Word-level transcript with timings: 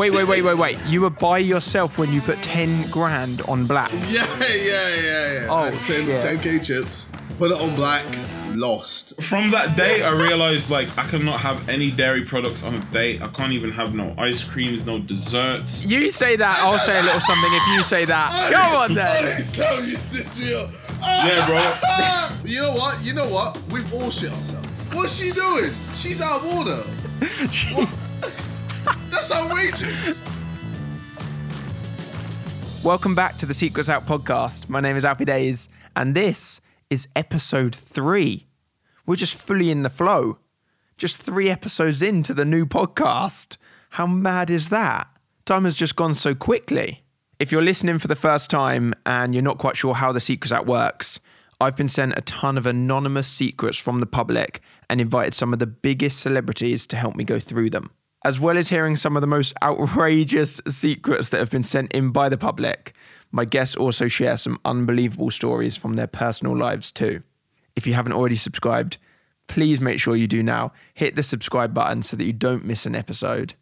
Wait, 0.00 0.14
wait, 0.14 0.26
wait, 0.26 0.40
wait, 0.40 0.54
wait. 0.54 0.78
You 0.86 1.02
were 1.02 1.10
by 1.10 1.36
yourself 1.36 1.98
when 1.98 2.10
you 2.10 2.22
put 2.22 2.42
10 2.42 2.88
grand 2.90 3.42
on 3.42 3.66
black. 3.66 3.92
Yeah, 4.08 4.26
yeah, 4.40 4.96
yeah, 4.96 5.32
yeah. 5.32 5.46
Oh, 5.50 5.70
10, 5.84 6.06
shit. 6.06 6.24
10k 6.24 6.64
chips. 6.64 7.10
Put 7.36 7.50
it 7.50 7.60
on 7.60 7.74
black. 7.74 8.02
Lost. 8.54 9.20
From 9.22 9.50
that 9.50 9.76
day, 9.76 10.02
I 10.02 10.12
realized 10.12 10.70
like 10.70 10.88
I 10.96 11.06
cannot 11.06 11.40
have 11.40 11.68
any 11.68 11.90
dairy 11.90 12.24
products 12.24 12.64
on 12.64 12.76
a 12.76 12.78
date. 12.92 13.20
I 13.20 13.28
can't 13.28 13.52
even 13.52 13.72
have 13.72 13.94
no 13.94 14.14
ice 14.16 14.42
creams, 14.42 14.86
no 14.86 15.00
desserts. 15.00 15.84
You 15.84 16.10
say 16.10 16.34
that, 16.34 16.58
I'll 16.60 16.78
say 16.78 16.98
a 16.98 17.02
little 17.02 17.20
something 17.20 17.50
if 17.52 17.66
you 17.74 17.82
say 17.82 18.06
that. 18.06 18.30
Come 18.54 18.74
on 18.74 18.94
then. 18.94 19.42
So 19.44 19.80
you 19.80 19.96
sis 19.96 20.38
real. 20.38 20.70
Yeah, 21.02 21.46
bro. 21.46 22.40
You 22.46 22.62
know 22.62 22.72
what? 22.72 23.04
You 23.04 23.12
know 23.12 23.28
what? 23.28 23.62
We've 23.70 23.92
all 23.92 24.10
shit 24.10 24.30
ourselves. 24.30 24.66
What's 24.94 25.22
she 25.22 25.30
doing? 25.32 25.74
She's 25.94 26.22
out 26.22 26.40
of 26.40 26.46
order. 26.56 26.82
What? 27.74 27.92
That's 29.10 29.32
outrageous. 29.32 30.22
Welcome 32.84 33.16
back 33.16 33.38
to 33.38 33.46
the 33.46 33.54
Secrets 33.54 33.88
Out 33.88 34.06
podcast. 34.06 34.68
My 34.68 34.80
name 34.80 34.96
is 34.96 35.04
Alfie 35.04 35.24
Deyes, 35.24 35.68
and 35.96 36.14
this 36.14 36.60
is 36.90 37.08
episode 37.16 37.74
three. 37.74 38.46
We're 39.06 39.16
just 39.16 39.34
fully 39.34 39.70
in 39.70 39.82
the 39.82 39.90
flow. 39.90 40.38
Just 40.96 41.20
three 41.20 41.50
episodes 41.50 42.02
into 42.02 42.32
the 42.32 42.44
new 42.44 42.64
podcast. 42.64 43.56
How 43.90 44.06
mad 44.06 44.48
is 44.48 44.68
that? 44.68 45.08
Time 45.44 45.64
has 45.64 45.74
just 45.74 45.96
gone 45.96 46.14
so 46.14 46.32
quickly. 46.34 47.02
If 47.40 47.50
you're 47.50 47.62
listening 47.62 47.98
for 47.98 48.06
the 48.06 48.14
first 48.14 48.48
time 48.48 48.94
and 49.04 49.34
you're 49.34 49.42
not 49.42 49.58
quite 49.58 49.76
sure 49.76 49.94
how 49.94 50.12
the 50.12 50.20
Secrets 50.20 50.52
Out 50.52 50.66
works, 50.66 51.18
I've 51.60 51.76
been 51.76 51.88
sent 51.88 52.16
a 52.16 52.22
ton 52.22 52.56
of 52.56 52.64
anonymous 52.64 53.26
secrets 53.26 53.76
from 53.76 53.98
the 53.98 54.06
public 54.06 54.60
and 54.88 55.00
invited 55.00 55.34
some 55.34 55.52
of 55.52 55.58
the 55.58 55.66
biggest 55.66 56.20
celebrities 56.20 56.86
to 56.86 56.96
help 56.96 57.16
me 57.16 57.24
go 57.24 57.40
through 57.40 57.70
them 57.70 57.90
as 58.24 58.38
well 58.38 58.58
as 58.58 58.68
hearing 58.68 58.96
some 58.96 59.16
of 59.16 59.20
the 59.20 59.26
most 59.26 59.54
outrageous 59.62 60.60
secrets 60.68 61.30
that 61.30 61.38
have 61.38 61.50
been 61.50 61.62
sent 61.62 61.92
in 61.92 62.10
by 62.10 62.28
the 62.28 62.36
public, 62.36 62.94
my 63.32 63.44
guests 63.44 63.76
also 63.76 64.08
share 64.08 64.36
some 64.36 64.58
unbelievable 64.64 65.30
stories 65.30 65.76
from 65.76 65.96
their 65.96 66.06
personal 66.06 66.56
lives 66.56 66.92
too. 66.92 67.22
If 67.76 67.86
you 67.86 67.94
haven't 67.94 68.12
already 68.12 68.36
subscribed, 68.36 68.98
please 69.46 69.80
make 69.80 70.00
sure 70.00 70.16
you 70.16 70.26
do 70.26 70.42
now. 70.42 70.72
Hit 70.94 71.16
the 71.16 71.22
subscribe 71.22 71.72
button 71.72 72.02
so 72.02 72.16
that 72.16 72.24
you 72.24 72.32
don't 72.32 72.64
miss 72.64 72.84
an 72.84 72.94
episode. 72.94 73.54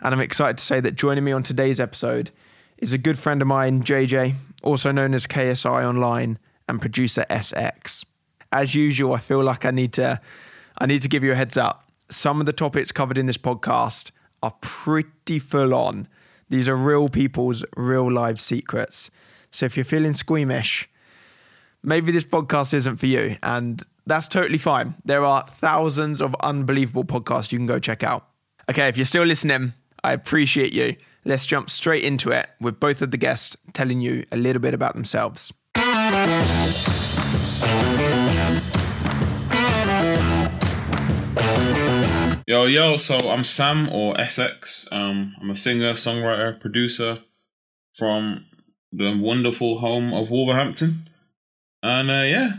And 0.00 0.14
I'm 0.14 0.20
excited 0.20 0.58
to 0.58 0.64
say 0.64 0.80
that 0.80 0.96
joining 0.96 1.24
me 1.24 1.32
on 1.32 1.42
today's 1.42 1.80
episode 1.80 2.32
is 2.78 2.92
a 2.92 2.98
good 2.98 3.18
friend 3.18 3.40
of 3.40 3.48
mine, 3.48 3.82
JJ, 3.82 4.34
also 4.62 4.92
known 4.92 5.14
as 5.14 5.26
KSI 5.26 5.88
Online, 5.88 6.38
and 6.68 6.80
producer 6.80 7.24
SX. 7.30 8.04
As 8.50 8.74
usual, 8.74 9.14
I 9.14 9.20
feel 9.20 9.42
like 9.42 9.64
I 9.64 9.70
need 9.70 9.92
to 9.94 10.20
I 10.78 10.86
need 10.86 11.02
to 11.02 11.08
give 11.08 11.22
you 11.22 11.32
a 11.32 11.34
heads 11.36 11.56
up 11.56 11.81
some 12.12 12.40
of 12.40 12.46
the 12.46 12.52
topics 12.52 12.92
covered 12.92 13.18
in 13.18 13.26
this 13.26 13.38
podcast 13.38 14.10
are 14.42 14.54
pretty 14.60 15.38
full 15.38 15.74
on. 15.74 16.08
These 16.48 16.68
are 16.68 16.76
real 16.76 17.08
people's 17.08 17.64
real 17.76 18.10
life 18.12 18.38
secrets. 18.38 19.10
So 19.50 19.66
if 19.66 19.76
you're 19.76 19.84
feeling 19.84 20.12
squeamish, 20.12 20.88
maybe 21.82 22.12
this 22.12 22.24
podcast 22.24 22.74
isn't 22.74 22.96
for 22.96 23.06
you. 23.06 23.36
And 23.42 23.82
that's 24.06 24.28
totally 24.28 24.58
fine. 24.58 24.94
There 25.04 25.24
are 25.24 25.46
thousands 25.46 26.20
of 26.20 26.34
unbelievable 26.40 27.04
podcasts 27.04 27.52
you 27.52 27.58
can 27.58 27.66
go 27.66 27.78
check 27.78 28.02
out. 28.02 28.28
Okay, 28.70 28.88
if 28.88 28.96
you're 28.96 29.06
still 29.06 29.24
listening, 29.24 29.72
I 30.04 30.12
appreciate 30.12 30.72
you. 30.72 30.96
Let's 31.24 31.46
jump 31.46 31.70
straight 31.70 32.04
into 32.04 32.30
it 32.32 32.48
with 32.60 32.80
both 32.80 33.00
of 33.00 33.12
the 33.12 33.16
guests 33.16 33.56
telling 33.72 34.00
you 34.00 34.24
a 34.32 34.36
little 34.36 34.60
bit 34.60 34.74
about 34.74 34.94
themselves. 34.94 35.52
Yo, 42.46 42.66
yo. 42.66 42.96
So 42.96 43.16
I'm 43.16 43.44
Sam 43.44 43.88
or 43.88 44.14
SX. 44.16 44.92
Um, 44.92 45.34
I'm 45.40 45.50
a 45.50 45.54
singer, 45.54 45.92
songwriter, 45.92 46.60
producer 46.60 47.20
from 47.94 48.46
the 48.90 49.16
wonderful 49.16 49.78
home 49.78 50.12
of 50.12 50.30
Wolverhampton. 50.30 51.04
And 51.82 52.10
uh, 52.10 52.24
yeah, 52.24 52.56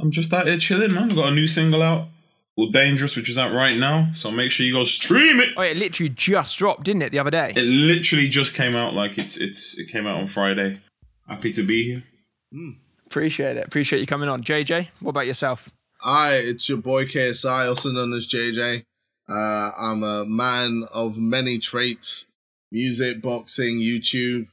I'm 0.00 0.10
just 0.10 0.32
out 0.32 0.46
here 0.46 0.58
chilling, 0.58 0.92
man. 0.92 1.10
I've 1.10 1.16
got 1.16 1.28
a 1.28 1.34
new 1.34 1.46
single 1.46 1.82
out 1.82 2.08
called 2.56 2.72
Dangerous, 2.72 3.14
which 3.14 3.28
is 3.28 3.38
out 3.38 3.52
right 3.52 3.76
now. 3.76 4.10
So 4.14 4.30
make 4.32 4.50
sure 4.50 4.66
you 4.66 4.72
go 4.72 4.84
stream 4.84 5.38
it. 5.38 5.50
Oh, 5.56 5.62
it 5.62 5.76
literally 5.76 6.10
just 6.10 6.58
dropped, 6.58 6.84
didn't 6.84 7.02
it, 7.02 7.12
the 7.12 7.20
other 7.20 7.30
day? 7.30 7.52
It 7.54 7.62
literally 7.62 8.28
just 8.28 8.56
came 8.56 8.74
out. 8.74 8.94
Like 8.94 9.16
it's 9.16 9.36
it's 9.36 9.78
it 9.78 9.88
came 9.88 10.06
out 10.06 10.20
on 10.20 10.26
Friday. 10.26 10.80
Happy 11.28 11.52
to 11.52 11.62
be 11.62 11.84
here. 11.84 12.74
Appreciate 13.06 13.56
it. 13.56 13.66
Appreciate 13.66 14.00
you 14.00 14.06
coming 14.06 14.28
on. 14.28 14.42
JJ, 14.42 14.88
what 14.98 15.10
about 15.10 15.28
yourself? 15.28 15.70
Hi, 16.00 16.34
it's 16.34 16.68
your 16.68 16.78
boy 16.78 17.04
KSI, 17.04 17.68
also 17.68 17.90
known 17.92 18.12
as 18.14 18.26
JJ. 18.26 18.84
Uh, 19.30 19.70
I'm 19.78 20.02
a 20.02 20.24
man 20.26 20.84
of 20.92 21.16
many 21.16 21.58
traits 21.58 22.26
music, 22.72 23.22
boxing, 23.22 23.80
YouTube, 23.80 24.48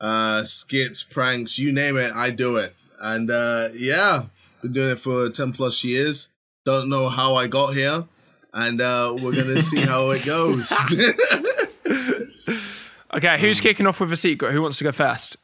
uh, 0.00 0.44
skits, 0.44 1.02
pranks, 1.02 1.58
you 1.58 1.72
name 1.72 1.96
it, 1.96 2.12
I 2.14 2.30
do 2.30 2.56
it. 2.56 2.74
And 3.00 3.30
uh, 3.30 3.68
yeah, 3.74 4.24
been 4.62 4.72
doing 4.72 4.90
it 4.90 4.98
for 4.98 5.30
10 5.30 5.52
plus 5.52 5.84
years. 5.84 6.28
Don't 6.64 6.88
know 6.88 7.08
how 7.08 7.34
I 7.34 7.46
got 7.46 7.74
here. 7.74 8.04
And 8.52 8.80
uh, 8.80 9.16
we're 9.20 9.32
going 9.32 9.46
to 9.46 9.60
see 9.60 9.80
how 9.80 10.10
it 10.10 10.22
goes. 10.26 10.72
Okay, 13.14 13.38
who's 13.38 13.60
kicking 13.60 13.86
off 13.86 14.00
with 14.00 14.12
a 14.12 14.16
secret? 14.16 14.50
Who 14.50 14.60
wants 14.60 14.78
to 14.78 14.84
go 14.84 14.90
first? 14.90 15.36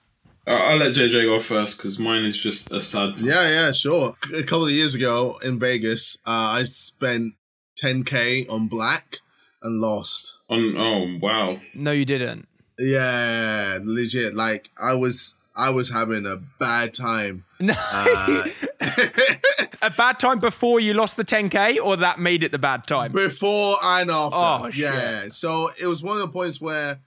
I'll, 0.44 0.56
I'll 0.56 0.76
let 0.76 0.92
JJ 0.92 1.24
go 1.24 1.40
first 1.40 1.78
because 1.78 2.00
mine 2.00 2.24
is 2.24 2.36
just 2.36 2.72
a 2.72 2.82
sad. 2.82 3.20
yeah, 3.20 3.48
yeah, 3.48 3.70
sure. 3.70 4.16
A 4.34 4.42
couple 4.42 4.64
of 4.64 4.72
years 4.72 4.96
ago 4.96 5.38
in 5.44 5.56
Vegas, 5.56 6.18
uh, 6.26 6.56
I 6.58 6.64
spent 6.64 7.34
10K 7.80 8.50
on 8.50 8.68
black 8.68 9.18
and 9.62 9.80
lost. 9.80 10.34
On 10.48 10.76
oh 10.76 11.18
wow. 11.20 11.60
No, 11.74 11.92
you 11.92 12.04
didn't. 12.04 12.48
Yeah, 12.78 13.78
legit. 13.82 14.34
Like 14.34 14.70
I 14.80 14.94
was, 14.94 15.34
I 15.56 15.70
was 15.70 15.90
having 15.90 16.26
a 16.26 16.36
bad 16.36 16.94
time. 16.94 17.44
No. 17.58 17.74
Uh, 17.76 18.44
a 19.82 19.90
bad 19.90 20.18
time 20.18 20.38
before 20.38 20.80
you 20.80 20.94
lost 20.94 21.16
the 21.16 21.24
10k, 21.24 21.78
or 21.84 21.96
that 21.96 22.18
made 22.18 22.42
it 22.42 22.52
the 22.52 22.58
bad 22.58 22.86
time? 22.86 23.12
before 23.12 23.76
and 23.82 24.10
after. 24.10 24.36
Oh, 24.36 24.70
yeah. 24.74 25.28
So 25.28 25.68
it 25.80 25.86
was 25.86 26.02
one 26.02 26.20
of 26.20 26.22
the 26.22 26.32
points 26.32 26.60
where, 26.60 27.00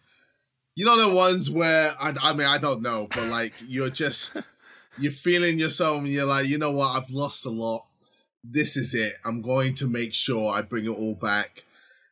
you 0.75 0.85
know, 0.85 1.09
the 1.09 1.16
ones 1.16 1.50
where 1.50 1.94
I, 2.00 2.13
I 2.22 2.33
mean, 2.33 2.47
I 2.47 2.57
don't 2.57 2.81
know, 2.81 3.07
but 3.13 3.28
like 3.28 3.53
you're 3.67 3.89
just, 3.89 4.41
you're 5.00 5.12
feeling 5.12 5.57
yourself, 5.57 6.00
and 6.00 6.07
you're 6.07 6.25
like, 6.25 6.47
you 6.47 6.57
know 6.57 6.72
what, 6.72 6.95
I've 6.95 7.09
lost 7.09 7.45
a 7.45 7.50
lot. 7.50 7.85
This 8.44 8.76
is 8.76 8.94
it. 8.94 9.16
I'm 9.24 9.42
going 9.42 9.74
to 9.76 9.88
make 9.88 10.14
sure 10.14 10.52
I 10.54 10.62
bring 10.62 10.86
it 10.86 10.90
all 10.90 11.16
back. 11.16 11.64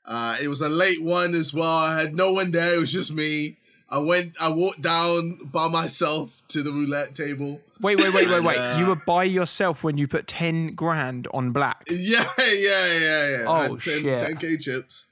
Uh, 0.05 0.37
it 0.41 0.47
was 0.47 0.61
a 0.61 0.69
late 0.69 1.01
one 1.01 1.35
as 1.35 1.53
well. 1.53 1.67
I 1.67 1.99
had 1.99 2.15
no 2.15 2.33
one 2.33 2.51
there. 2.51 2.75
It 2.75 2.79
was 2.79 2.91
just 2.91 3.11
me. 3.13 3.57
I 3.89 3.99
went. 3.99 4.33
I 4.39 4.49
walked 4.49 4.81
down 4.81 5.49
by 5.51 5.67
myself 5.67 6.41
to 6.49 6.63
the 6.63 6.71
roulette 6.71 7.13
table. 7.13 7.59
Wait, 7.81 7.99
wait, 7.99 8.13
wait, 8.13 8.29
wait, 8.29 8.43
wait. 8.43 8.57
Uh, 8.57 8.77
you 8.79 8.85
were 8.85 8.95
by 8.95 9.25
yourself 9.25 9.83
when 9.83 9.97
you 9.97 10.07
put 10.07 10.27
10 10.27 10.75
grand 10.75 11.27
on 11.33 11.51
black. 11.51 11.83
Yeah, 11.89 12.23
yeah, 12.37 12.45
yeah, 12.47 13.29
yeah. 13.29 13.43
Oh, 13.47 13.51
I 13.53 13.61
had 13.63 13.71
10, 13.71 13.79
shit. 13.81 14.21
10k 14.21 14.61
chips. 14.61 15.07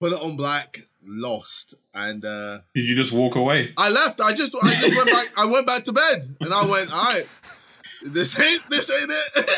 Put 0.00 0.12
it 0.12 0.20
on 0.22 0.36
black. 0.36 0.86
Lost, 1.02 1.74
and 1.94 2.22
uh 2.26 2.58
Did 2.74 2.86
you 2.86 2.94
just 2.94 3.10
walk 3.10 3.34
away? 3.34 3.72
I 3.78 3.88
left. 3.88 4.20
I 4.20 4.34
just, 4.34 4.54
I 4.62 4.68
just 4.68 4.94
went 4.94 5.10
back. 5.10 5.26
I 5.34 5.46
went 5.46 5.66
back 5.66 5.84
to 5.84 5.92
bed, 5.92 6.36
and 6.40 6.52
I 6.52 6.66
went, 6.66 6.92
all 6.92 7.04
right. 7.04 7.26
This 8.02 8.38
ain't, 8.40 8.62
this 8.70 8.90
ain't 8.90 9.10
it. 9.10 9.50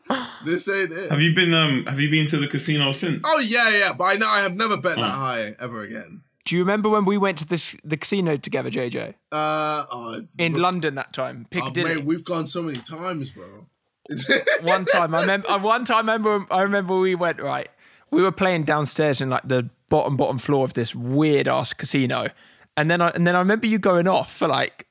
this 0.44 0.68
ain't 0.68 0.92
it. 0.92 1.10
Have 1.10 1.20
you 1.20 1.34
been 1.34 1.52
um 1.54 1.84
Have 1.86 2.00
you 2.00 2.10
been 2.10 2.26
to 2.28 2.36
the 2.36 2.46
casino 2.48 2.92
since? 2.92 3.22
Oh 3.26 3.40
yeah, 3.40 3.70
yeah. 3.70 3.92
But 3.92 4.04
I 4.04 4.14
know 4.14 4.28
I 4.28 4.40
have 4.42 4.56
never 4.56 4.76
bet 4.76 4.96
that 4.96 5.02
high 5.02 5.54
ever 5.58 5.82
again. 5.82 6.22
Do 6.44 6.54
you 6.56 6.60
remember 6.62 6.90
when 6.90 7.06
we 7.06 7.16
went 7.16 7.38
to 7.38 7.46
the, 7.46 7.56
sh- 7.56 7.76
the 7.82 7.96
casino 7.96 8.36
together, 8.36 8.70
JJ? 8.70 9.14
Uh, 9.32 9.84
oh, 9.90 10.20
In 10.38 10.52
bro- 10.52 10.60
London 10.60 10.94
that 10.96 11.14
time, 11.14 11.46
oh, 11.46 11.48
Piccadilly. 11.50 11.94
mate, 11.94 12.04
we've 12.04 12.22
gone 12.24 12.46
so 12.46 12.62
many 12.62 12.76
times, 12.80 13.30
bro. 13.30 13.64
one 14.60 14.84
time, 14.84 15.14
I 15.14 15.22
remember. 15.22 15.48
uh, 15.50 15.58
One 15.58 15.86
time, 15.86 16.10
I 16.10 16.14
remember. 16.16 16.46
I 16.54 16.60
remember 16.62 16.98
we 17.00 17.14
went 17.14 17.40
right. 17.40 17.68
We 18.10 18.22
were 18.22 18.30
playing 18.32 18.64
downstairs 18.64 19.22
in 19.22 19.30
like 19.30 19.48
the 19.48 19.70
bottom 19.88 20.16
bottom 20.18 20.38
floor 20.38 20.66
of 20.66 20.74
this 20.74 20.94
weird 20.94 21.48
ass 21.48 21.72
casino, 21.72 22.28
and 22.76 22.90
then 22.90 23.00
I 23.00 23.08
and 23.08 23.26
then 23.26 23.34
I 23.34 23.38
remember 23.38 23.66
you 23.66 23.78
going 23.78 24.06
off 24.06 24.30
for 24.32 24.46
like. 24.46 24.83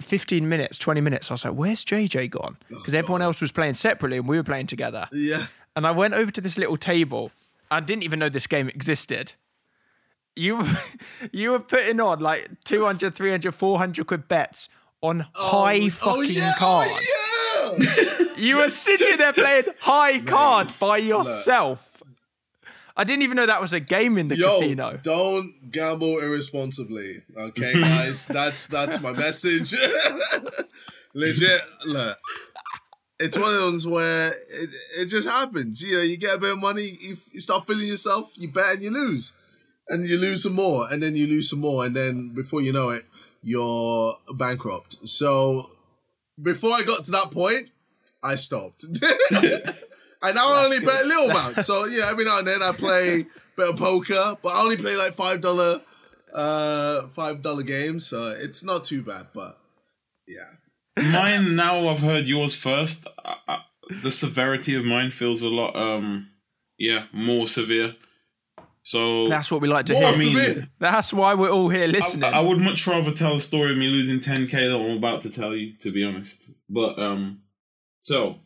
15 0.00 0.48
minutes, 0.48 0.78
20 0.78 1.00
minutes. 1.00 1.30
I 1.30 1.34
was 1.34 1.44
like, 1.44 1.54
where's 1.54 1.84
JJ 1.84 2.30
gone? 2.30 2.56
Because 2.68 2.94
everyone 2.94 3.22
else 3.22 3.40
was 3.40 3.52
playing 3.52 3.74
separately 3.74 4.18
and 4.18 4.28
we 4.28 4.36
were 4.36 4.42
playing 4.44 4.66
together. 4.66 5.08
yeah. 5.12 5.46
And 5.76 5.86
I 5.86 5.92
went 5.92 6.14
over 6.14 6.30
to 6.32 6.40
this 6.40 6.58
little 6.58 6.76
table. 6.76 7.30
I 7.70 7.78
didn't 7.80 8.02
even 8.02 8.18
know 8.18 8.28
this 8.28 8.48
game 8.48 8.68
existed. 8.68 9.34
You 10.34 10.64
you 11.32 11.52
were 11.52 11.60
putting 11.60 12.00
on 12.00 12.18
like 12.20 12.48
200, 12.64 13.14
300, 13.14 13.54
400 13.54 14.06
quid 14.06 14.26
bets 14.28 14.68
on 15.02 15.26
high 15.34 15.82
Oh, 15.84 15.90
fucking 15.90 16.20
oh, 16.20 16.22
yeah, 16.22 16.52
card. 16.58 16.88
Oh, 16.90 17.76
yeah. 18.36 18.42
You 18.42 18.56
were 18.56 18.70
sitting 18.70 19.18
there 19.18 19.32
playing 19.32 19.64
high 19.80 20.18
card 20.20 20.72
by 20.80 20.96
yourself. 20.98 21.87
I 22.98 23.04
didn't 23.04 23.22
even 23.22 23.36
know 23.36 23.46
that 23.46 23.60
was 23.60 23.72
a 23.72 23.78
game 23.80 24.18
in 24.18 24.26
the 24.28 24.36
Yo, 24.36 24.58
casino. 24.58 24.98
don't 25.02 25.70
gamble 25.70 26.18
irresponsibly. 26.18 27.22
Okay, 27.36 27.72
guys, 27.80 28.26
that's 28.26 28.66
that's 28.66 29.00
my 29.00 29.12
message. 29.12 29.72
Legit, 31.14 31.62
look, 31.86 32.18
it's 33.20 33.36
one 33.38 33.54
of 33.54 33.60
those 33.60 33.86
where 33.86 34.28
it, 34.28 34.70
it 34.98 35.06
just 35.06 35.28
happens. 35.28 35.80
You 35.82 35.96
know, 35.98 36.02
you 36.02 36.16
get 36.16 36.36
a 36.36 36.38
bit 36.38 36.52
of 36.52 36.58
money, 36.58 36.90
you, 37.00 37.16
you 37.32 37.40
start 37.40 37.66
feeling 37.66 37.86
yourself, 37.86 38.30
you 38.34 38.48
bet 38.48 38.74
and 38.74 38.82
you 38.82 38.90
lose. 38.90 39.32
and 39.88 40.04
you 40.08 40.18
lose 40.18 40.42
some 40.42 40.54
more, 40.54 40.86
and 40.92 41.02
then 41.02 41.16
you 41.16 41.26
lose 41.26 41.48
some 41.50 41.60
more, 41.60 41.84
and 41.86 41.94
then 41.96 42.30
before 42.34 42.60
you 42.60 42.72
know 42.72 42.90
it, 42.90 43.04
you're 43.42 44.12
bankrupt. 44.34 44.96
So 45.08 45.70
before 46.42 46.70
I 46.70 46.82
got 46.84 47.04
to 47.06 47.10
that 47.12 47.30
point, 47.30 47.70
I 48.22 48.34
stopped. 48.34 48.84
and 50.22 50.34
now 50.34 50.48
I 50.48 50.64
only 50.64 50.80
play 50.80 50.96
a 51.02 51.06
little 51.06 51.30
amount. 51.30 51.62
So 51.62 51.86
yeah, 51.86 52.08
every 52.10 52.24
now 52.24 52.38
and 52.38 52.46
then 52.46 52.62
I 52.62 52.72
play 52.72 53.20
a 53.20 53.26
bit 53.56 53.68
of 53.68 53.76
poker, 53.76 54.36
but 54.42 54.48
I 54.48 54.62
only 54.62 54.76
play 54.76 54.96
like 54.96 55.12
five 55.12 55.40
dollar, 55.40 55.80
uh, 56.32 57.08
five 57.08 57.42
dollar 57.42 57.62
games. 57.62 58.06
So 58.06 58.28
it's 58.28 58.64
not 58.64 58.84
too 58.84 59.02
bad. 59.02 59.28
But 59.32 59.58
yeah, 60.26 61.02
mine 61.12 61.56
now. 61.56 61.88
I've 61.88 62.00
heard 62.00 62.24
yours 62.24 62.54
first. 62.54 63.06
I, 63.24 63.36
I, 63.46 63.58
the 64.02 64.10
severity 64.10 64.74
of 64.74 64.84
mine 64.84 65.10
feels 65.10 65.42
a 65.42 65.48
lot, 65.48 65.74
um, 65.76 66.28
yeah, 66.78 67.04
more 67.12 67.46
severe. 67.46 67.94
So 68.82 69.28
That's 69.28 69.50
what 69.50 69.60
we 69.60 69.68
like 69.68 69.84
to 69.86 69.94
hear. 69.94 70.06
I 70.06 70.16
mean. 70.16 70.68
That's 70.78 71.12
why 71.12 71.34
we're 71.34 71.50
all 71.50 71.68
here 71.68 71.86
listening. 71.86 72.24
I, 72.24 72.38
I 72.38 72.40
would 72.40 72.58
much 72.58 72.86
rather 72.86 73.12
tell 73.12 73.34
a 73.34 73.40
story 73.40 73.72
of 73.72 73.78
me 73.78 73.86
losing 73.86 74.18
10k 74.18 74.50
than 74.50 74.80
I'm 74.80 74.96
about 74.96 75.20
to 75.22 75.30
tell 75.30 75.54
you, 75.54 75.76
to 75.80 75.92
be 75.92 76.04
honest. 76.04 76.50
But 76.70 76.98
um, 76.98 77.42
so 78.00 78.36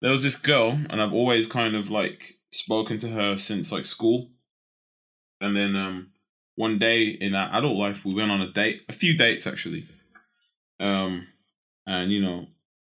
there 0.00 0.10
was 0.10 0.22
this 0.22 0.36
girl, 0.36 0.70
and 0.88 1.00
I've 1.00 1.12
always 1.12 1.46
kind 1.46 1.76
of 1.76 1.90
like 1.90 2.36
spoken 2.50 2.98
to 2.98 3.08
her 3.08 3.38
since 3.38 3.72
like 3.72 3.86
school. 3.86 4.28
And 5.40 5.56
then 5.56 5.76
um, 5.76 6.10
one 6.56 6.78
day 6.78 7.04
in 7.04 7.34
our 7.34 7.50
adult 7.58 7.76
life, 7.76 8.04
we 8.04 8.14
went 8.14 8.30
on 8.30 8.40
a 8.40 8.52
date, 8.52 8.82
a 8.88 8.92
few 8.92 9.16
dates 9.16 9.46
actually. 9.46 9.88
Um, 10.78 11.26
and 11.86 12.10
you 12.10 12.22
know, 12.22 12.46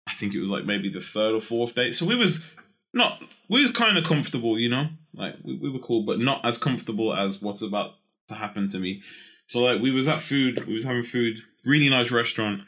I 0.07 0.13
think 0.13 0.33
it 0.33 0.41
was 0.41 0.51
like 0.51 0.65
maybe 0.65 0.89
the 0.89 0.99
third 0.99 1.33
or 1.33 1.41
fourth 1.41 1.75
date. 1.75 1.95
So 1.95 2.05
we 2.05 2.15
was 2.15 2.51
not, 2.93 3.21
we 3.49 3.61
was 3.61 3.71
kind 3.71 3.97
of 3.97 4.03
comfortable, 4.03 4.59
you 4.59 4.69
know, 4.69 4.87
like 5.13 5.35
we, 5.43 5.57
we 5.57 5.69
were 5.69 5.79
cool, 5.79 6.03
but 6.03 6.19
not 6.19 6.45
as 6.45 6.57
comfortable 6.57 7.15
as 7.15 7.41
what's 7.41 7.61
about 7.61 7.91
to 8.27 8.35
happen 8.35 8.69
to 8.71 8.79
me. 8.79 9.01
So 9.47 9.59
like 9.59 9.81
we 9.81 9.91
was 9.91 10.07
at 10.07 10.21
food, 10.21 10.65
we 10.65 10.73
was 10.73 10.83
having 10.83 11.03
food, 11.03 11.37
really 11.63 11.89
nice 11.89 12.11
restaurant, 12.11 12.61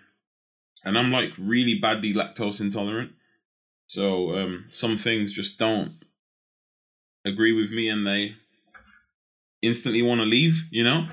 and 0.83 0.97
I'm 0.97 1.11
like 1.11 1.31
really 1.37 1.79
badly 1.79 2.13
lactose 2.13 2.61
intolerant. 2.61 3.11
So 3.87 4.35
um 4.35 4.65
some 4.67 4.97
things 4.97 5.33
just 5.33 5.57
don't 5.57 5.97
agree 7.25 7.53
with 7.53 7.71
me 7.71 7.89
and 7.89 8.05
they 8.05 8.35
instantly 9.61 10.01
want 10.01 10.19
to 10.19 10.25
leave, 10.25 10.63
you 10.71 10.83
know? 10.83 11.07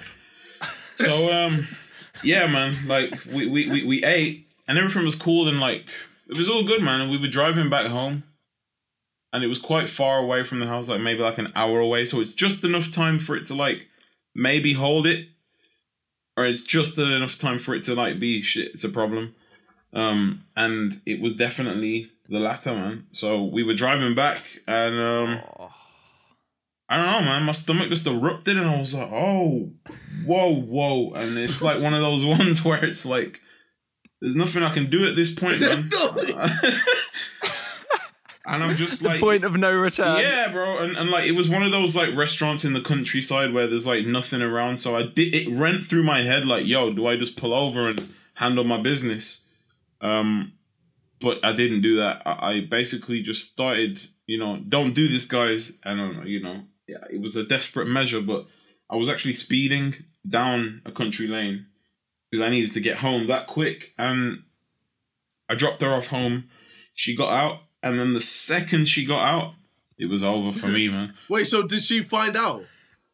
So 0.97 1.33
um 1.33 1.69
yeah, 2.23 2.47
man, 2.47 2.75
like 2.87 3.13
we, 3.27 3.47
we, 3.49 3.71
we, 3.71 3.85
we 3.85 4.05
ate 4.05 4.49
and 4.69 4.79
everything 4.79 5.05
was 5.05 5.17
cool 5.17 5.49
and 5.49 5.61
like 5.61 5.85
it 6.29 6.39
was 6.39 6.49
all 6.49 6.65
good, 6.65 6.83
man. 6.83 7.01
And 7.01 7.11
we 7.11 7.19
were 7.19 7.29
driving 7.29 7.71
back 7.71 7.87
home 7.87 8.25
and 9.33 9.43
it 9.43 9.49
was 9.49 9.59
quite 9.59 9.91
far 9.91 10.19
away 10.19 10.45
from 10.45 10.61
the 10.61 10.67
house, 10.67 10.89
like 10.89 11.01
maybe 11.01 11.21
like 11.21 11.39
an 11.39 11.53
hour 11.57 11.81
away. 11.81 12.05
So 12.05 12.21
it's 12.21 12.35
just 12.35 12.65
enough 12.65 12.93
time 12.93 13.19
for 13.19 13.37
it 13.37 13.45
to 13.47 13.55
like 13.55 13.89
maybe 14.33 14.73
hold 14.73 15.09
it, 15.09 15.29
or 16.37 16.47
it's 16.47 16.63
just 16.63 16.97
enough 16.99 17.37
time 17.37 17.59
for 17.59 17.75
it 17.75 17.83
to 17.85 17.95
like 17.95 18.21
be 18.21 18.43
shit. 18.43 18.69
It's 18.69 18.85
a 18.85 18.89
problem. 18.89 19.35
Um, 19.93 20.45
and 20.57 21.01
it 21.05 21.21
was 21.21 21.37
definitely 21.37 22.11
the 22.29 22.39
latter, 22.39 22.75
man. 22.75 23.07
So 23.13 23.45
we 23.45 23.63
were 23.63 23.75
driving 23.75 24.15
back, 24.15 24.41
and 24.67 24.99
um, 25.01 25.41
Oh. 25.59 25.71
I 26.89 26.97
don't 26.99 27.07
know, 27.07 27.21
man. 27.23 27.43
My 27.45 27.53
stomach 27.53 27.89
just 27.89 28.07
erupted, 28.07 28.59
and 28.59 28.69
I 28.69 28.79
was 28.79 28.95
like, 28.95 29.11
"Oh, 29.11 29.71
whoa, 30.27 30.55
whoa!" 30.55 31.13
And 31.15 31.39
it's 31.39 31.63
like 31.63 31.81
one 31.83 31.95
of 31.95 32.03
those 32.03 32.25
ones 32.27 32.65
where 32.65 32.85
it's 32.85 33.07
like, 33.07 33.41
"There's 34.21 34.37
nothing 34.37 34.63
I 34.63 34.73
can 34.73 34.91
do 34.91 35.07
at 35.07 35.17
this 35.17 35.35
point, 35.35 35.61
man." 35.61 35.91
and 38.47 38.63
I'm 38.63 38.77
just 38.77 39.03
the 39.03 39.17
point 39.19 39.45
of 39.45 39.57
no 39.57 39.73
return. 39.73 40.19
yeah, 40.21 40.53
bro, 40.53 40.79
and, 40.79 40.97
and 40.97 41.11
like 41.11 41.25
it 41.27 41.33
was 41.33 41.49
one 41.49 41.63
of 41.63 41.73
those 41.73 41.97
like 41.97 42.15
restaurants 42.15 42.65
in 42.65 42.75
the 42.75 42.81
countryside 42.83 43.55
where 43.55 43.67
there's 43.67 43.87
like 43.87 44.05
nothing 44.07 44.43
around. 44.43 44.77
So 44.79 44.95
I 44.95 45.05
did 45.05 45.35
it 45.35 45.49
went 45.49 45.85
through 45.85 46.05
my 46.05 46.23
head 46.23 46.45
like, 46.45 46.67
yo, 46.67 46.93
do 46.93 47.07
I 47.07 47.17
just 47.17 47.37
pull 47.37 47.55
over 47.55 47.89
and 47.89 48.15
handle 48.35 48.65
my 48.65 48.81
business? 48.81 49.47
Um, 50.03 50.53
but 51.21 51.45
I 51.45 51.55
didn't 51.55 51.83
do 51.83 51.97
that. 51.97 52.23
I, 52.27 52.51
I 52.51 52.61
basically 52.69 53.23
just 53.23 53.51
started, 53.51 54.01
you 54.27 54.39
know, 54.39 54.59
don't 54.69 54.95
do 54.95 55.09
this, 55.09 55.27
guys. 55.27 55.79
And 55.85 56.01
uh, 56.01 56.23
you 56.23 56.43
know, 56.43 56.63
yeah, 56.87 57.05
it 57.11 57.21
was 57.21 57.37
a 57.37 57.45
desperate 57.45 57.89
measure, 57.89 58.21
but 58.21 58.47
I 58.91 58.97
was 58.97 59.09
actually 59.09 59.35
speeding 59.35 59.95
down 60.29 60.83
a 60.85 60.93
country 60.93 61.27
lane 61.27 61.67
because 62.31 62.45
I 62.45 62.51
needed 62.51 62.73
to 62.73 62.81
get 62.81 62.99
home 62.99 63.27
that 63.29 63.47
quick, 63.47 63.95
and 63.99 64.43
I 65.49 65.55
dropped 65.55 65.83
her 65.83 65.93
off 65.95 66.09
home. 66.09 66.49
She 66.95 67.17
got 67.17 67.33
out, 67.33 67.61
and 67.83 67.99
then 67.99 68.13
the 68.13 68.21
second 68.21 68.87
she 68.87 69.05
got 69.05 69.27
out, 69.27 69.55
it 69.99 70.07
was 70.07 70.23
over 70.23 70.57
for 70.57 70.69
me, 70.69 70.89
man. 70.89 71.15
Wait, 71.29 71.47
so 71.47 71.63
did 71.63 71.83
she 71.83 72.03
find 72.03 72.37
out? 72.37 72.65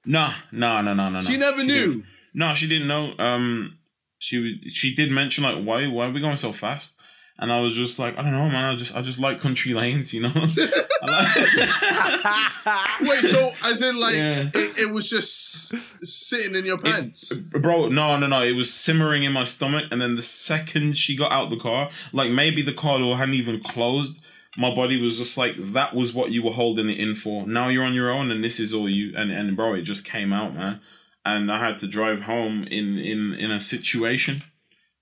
Nah, 0.04 0.32
nah, 0.50 0.80
nah, 0.80 0.94
nah, 0.94 1.10
nah. 1.10 1.20
She 1.20 1.36
never 1.36 1.62
knew. 1.62 1.86
didn't. 1.86 2.04
No, 2.32 2.54
she 2.54 2.68
didn't 2.68 2.88
know. 2.88 3.14
Um, 3.18 3.78
she 4.18 4.68
she 4.70 4.94
did 4.94 5.10
mention 5.10 5.44
like, 5.44 5.62
why 5.62 5.86
why 5.86 6.06
are 6.06 6.12
we 6.12 6.20
going 6.20 6.36
so 6.36 6.52
fast? 6.52 6.98
And 7.42 7.50
I 7.50 7.60
was 7.60 7.74
just 7.74 7.98
like, 7.98 8.18
I 8.18 8.22
don't 8.22 8.32
know, 8.32 8.48
man. 8.50 8.66
I 8.66 8.76
just 8.76 8.94
I 8.94 9.00
just 9.02 9.18
like 9.18 9.40
country 9.40 9.72
lanes, 9.74 10.12
you 10.12 10.20
know. 10.20 10.32
Like- 11.02 11.36
Wait, 13.00 13.24
so 13.24 13.52
as 13.64 13.80
in 13.82 13.98
like 13.98 14.14
Yeah. 14.14 14.50
it, 14.54 14.78
it 14.78 14.90
was 14.90 15.08
just 15.08 15.74
sitting 16.06 16.54
in 16.54 16.64
your 16.66 16.78
pants? 16.78 17.32
Bro, 17.34 17.88
no, 17.88 18.18
no, 18.18 18.26
no. 18.26 18.42
It 18.42 18.52
was 18.52 18.72
simmering 18.72 19.24
in 19.24 19.32
my 19.32 19.44
stomach, 19.44 19.84
and 19.90 20.00
then 20.00 20.16
the 20.16 20.22
second 20.22 20.96
she 20.96 21.16
got 21.16 21.32
out 21.32 21.48
the 21.50 21.56
car, 21.56 21.90
like 22.12 22.30
maybe 22.30 22.60
the 22.62 22.74
car 22.74 22.98
door 22.98 23.16
hadn't 23.16 23.34
even 23.34 23.60
closed. 23.60 24.22
My 24.56 24.74
body 24.74 25.00
was 25.00 25.18
just 25.18 25.38
like, 25.38 25.54
that 25.56 25.94
was 25.94 26.12
what 26.12 26.32
you 26.32 26.42
were 26.42 26.50
holding 26.52 26.90
it 26.90 26.98
in 26.98 27.14
for. 27.14 27.46
Now 27.46 27.68
you're 27.68 27.84
on 27.84 27.94
your 27.94 28.10
own, 28.10 28.30
and 28.30 28.42
this 28.44 28.60
is 28.60 28.74
all 28.74 28.88
you. 28.88 29.14
And 29.16 29.30
and 29.30 29.56
bro, 29.56 29.74
it 29.74 29.82
just 29.82 30.04
came 30.04 30.32
out, 30.32 30.54
man. 30.54 30.80
And 31.24 31.50
I 31.50 31.58
had 31.66 31.78
to 31.78 31.86
drive 31.86 32.22
home 32.22 32.64
in 32.64 32.98
in 32.98 33.34
in 33.34 33.50
a 33.50 33.60
situation. 33.60 34.40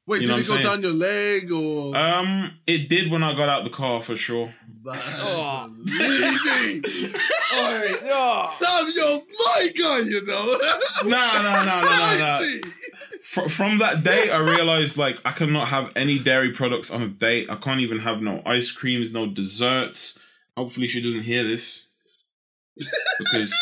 Wait, 0.09 0.23
you 0.23 0.29
did 0.29 0.39
it 0.39 0.49
go 0.49 0.55
I'm 0.57 0.63
down 0.63 0.83
your 0.83 0.93
leg 0.93 1.53
or? 1.53 1.95
Um, 1.95 2.53
it 2.67 2.89
did 2.89 3.11
when 3.11 3.23
I 3.23 3.35
got 3.35 3.51
out 3.51 3.65
the 3.65 3.71
car 3.71 4.01
for 4.01 4.17
sure. 4.17 4.55
Oh. 4.87 5.71
Lady. 5.85 7.13
All 7.53 7.79
right. 7.79 7.99
Oh. 8.05 8.51
Sam, 8.51 8.91
you're 8.95 9.21
my 9.39 9.69
guy, 9.79 9.99
you 10.09 10.25
know. 10.25 10.59
Nah, 11.05 11.43
nah, 11.43 11.63
nah, 11.63 11.83
nah, 11.83 12.17
nah, 12.17 12.41
nah. 12.41 12.47
Fr- 13.23 13.51
from 13.51 13.77
that 13.81 14.03
day, 14.03 14.31
I 14.31 14.39
realized 14.39 14.97
like 14.97 15.21
I 15.27 15.33
cannot 15.33 15.69
have 15.69 15.93
any 15.95 16.19
dairy 16.19 16.53
products 16.53 16.91
on 16.91 17.03
a 17.03 17.09
date. 17.09 17.51
I 17.51 17.57
can't 17.57 17.81
even 17.81 17.99
have 17.99 18.23
no 18.23 18.41
ice 18.47 18.71
creams, 18.73 19.13
no 19.13 19.27
desserts. 19.27 20.19
Hopefully, 20.57 20.89
she 20.89 21.03
doesn't 21.03 21.25
hear 21.25 21.45
this 21.45 21.91
because 23.19 23.55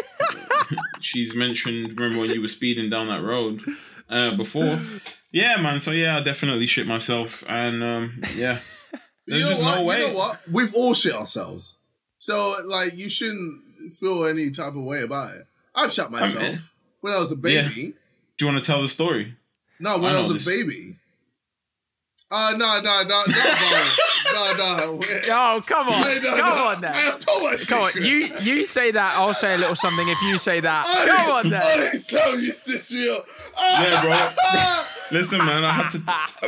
she's 1.00 1.36
mentioned. 1.36 2.00
Remember 2.00 2.22
when 2.22 2.30
you 2.30 2.40
were 2.40 2.48
speeding 2.48 2.90
down 2.90 3.06
that 3.06 3.22
road 3.22 3.60
uh, 4.10 4.34
before? 4.36 4.80
Yeah, 5.32 5.56
man. 5.60 5.80
So 5.80 5.90
yeah, 5.92 6.18
I 6.18 6.22
definitely 6.22 6.66
shit 6.66 6.86
myself, 6.86 7.42
and 7.48 7.82
um, 7.82 8.20
yeah, 8.36 8.58
there's 9.26 9.48
just 9.48 9.62
what? 9.64 9.78
no 9.78 9.84
way. 9.84 10.00
You 10.02 10.08
know 10.08 10.14
what? 10.18 10.40
We've 10.50 10.74
all 10.74 10.94
shit 10.94 11.14
ourselves. 11.14 11.78
So, 12.18 12.54
like, 12.66 12.94
you 12.96 13.08
shouldn't 13.08 13.92
feel 13.98 14.26
any 14.26 14.50
type 14.50 14.74
of 14.76 14.84
way 14.84 15.02
about 15.02 15.34
it. 15.34 15.42
I've 15.74 15.92
shot 15.92 16.12
myself 16.12 16.72
when 17.00 17.12
I 17.12 17.18
was 17.18 17.32
a 17.32 17.36
baby. 17.36 17.94
Do 18.38 18.44
you 18.46 18.52
want 18.52 18.62
to 18.62 18.70
tell 18.70 18.80
the 18.82 18.88
story? 18.88 19.34
No, 19.80 19.98
when 19.98 20.12
I 20.12 20.18
I, 20.18 20.20
was 20.20 20.30
a 20.30 20.34
this. 20.34 20.44
baby. 20.46 20.96
Uh, 22.30 22.54
no, 22.56 22.80
no, 22.80 23.02
no, 23.02 23.24
no, 23.26 24.54
no, 24.56 24.76
no. 24.78 24.92
Wait, 24.94 25.24
Oh, 25.28 25.62
come 25.66 25.88
on. 25.88 26.02
wait, 26.02 26.22
no, 26.22 26.30
come 26.30 26.38
no. 26.56 26.66
on 26.68 26.84
I 26.84 26.92
have 26.92 27.18
told 27.18 27.42
my 27.42 27.56
Come 27.68 27.82
on. 27.82 27.92
You 28.02 28.30
you 28.40 28.66
say 28.66 28.90
that, 28.90 29.14
I'll 29.18 29.34
say 29.34 29.54
a 29.54 29.58
little 29.58 29.74
something 29.76 30.08
if 30.08 30.22
you 30.22 30.38
say 30.38 30.60
that. 30.60 30.86
Oi, 30.86 31.06
Come 31.06 31.30
on 31.30 31.50
then. 31.50 31.60
oi, 31.62 31.88
Sam, 31.98 32.40
you 32.40 32.52
stitched 32.52 32.92
me 32.92 33.10
up. 33.10 33.26
Yeah, 33.60 34.84
Listen, 35.12 35.38
man, 35.44 35.64
I 35.64 35.72
had 35.72 35.88
to. 35.90 36.00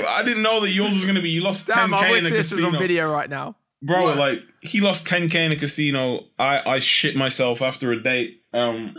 I 0.08 0.22
didn't 0.24 0.42
know 0.42 0.60
that 0.60 0.70
yours 0.70 0.94
was 0.94 1.04
gonna 1.04 1.20
be. 1.22 1.30
You 1.30 1.42
lost 1.42 1.66
ten 1.68 1.90
Damn, 1.90 1.94
I 1.94 2.02
k 2.04 2.10
wish 2.12 2.20
in 2.20 2.26
a 2.26 2.30
this 2.30 2.38
was 2.38 2.60
casino. 2.60 2.68
on 2.68 2.78
video 2.78 3.12
right 3.12 3.28
now. 3.30 3.56
Bro, 3.82 4.02
What? 4.02 4.16
like 4.16 4.42
he 4.62 4.80
lost 4.80 5.06
10k 5.06 5.34
in 5.34 5.52
a 5.52 5.56
casino. 5.56 6.24
I 6.38 6.62
I 6.74 6.78
shit 6.78 7.16
myself 7.16 7.60
after 7.60 7.92
a 7.92 8.02
date. 8.02 8.42
Um, 8.54 8.94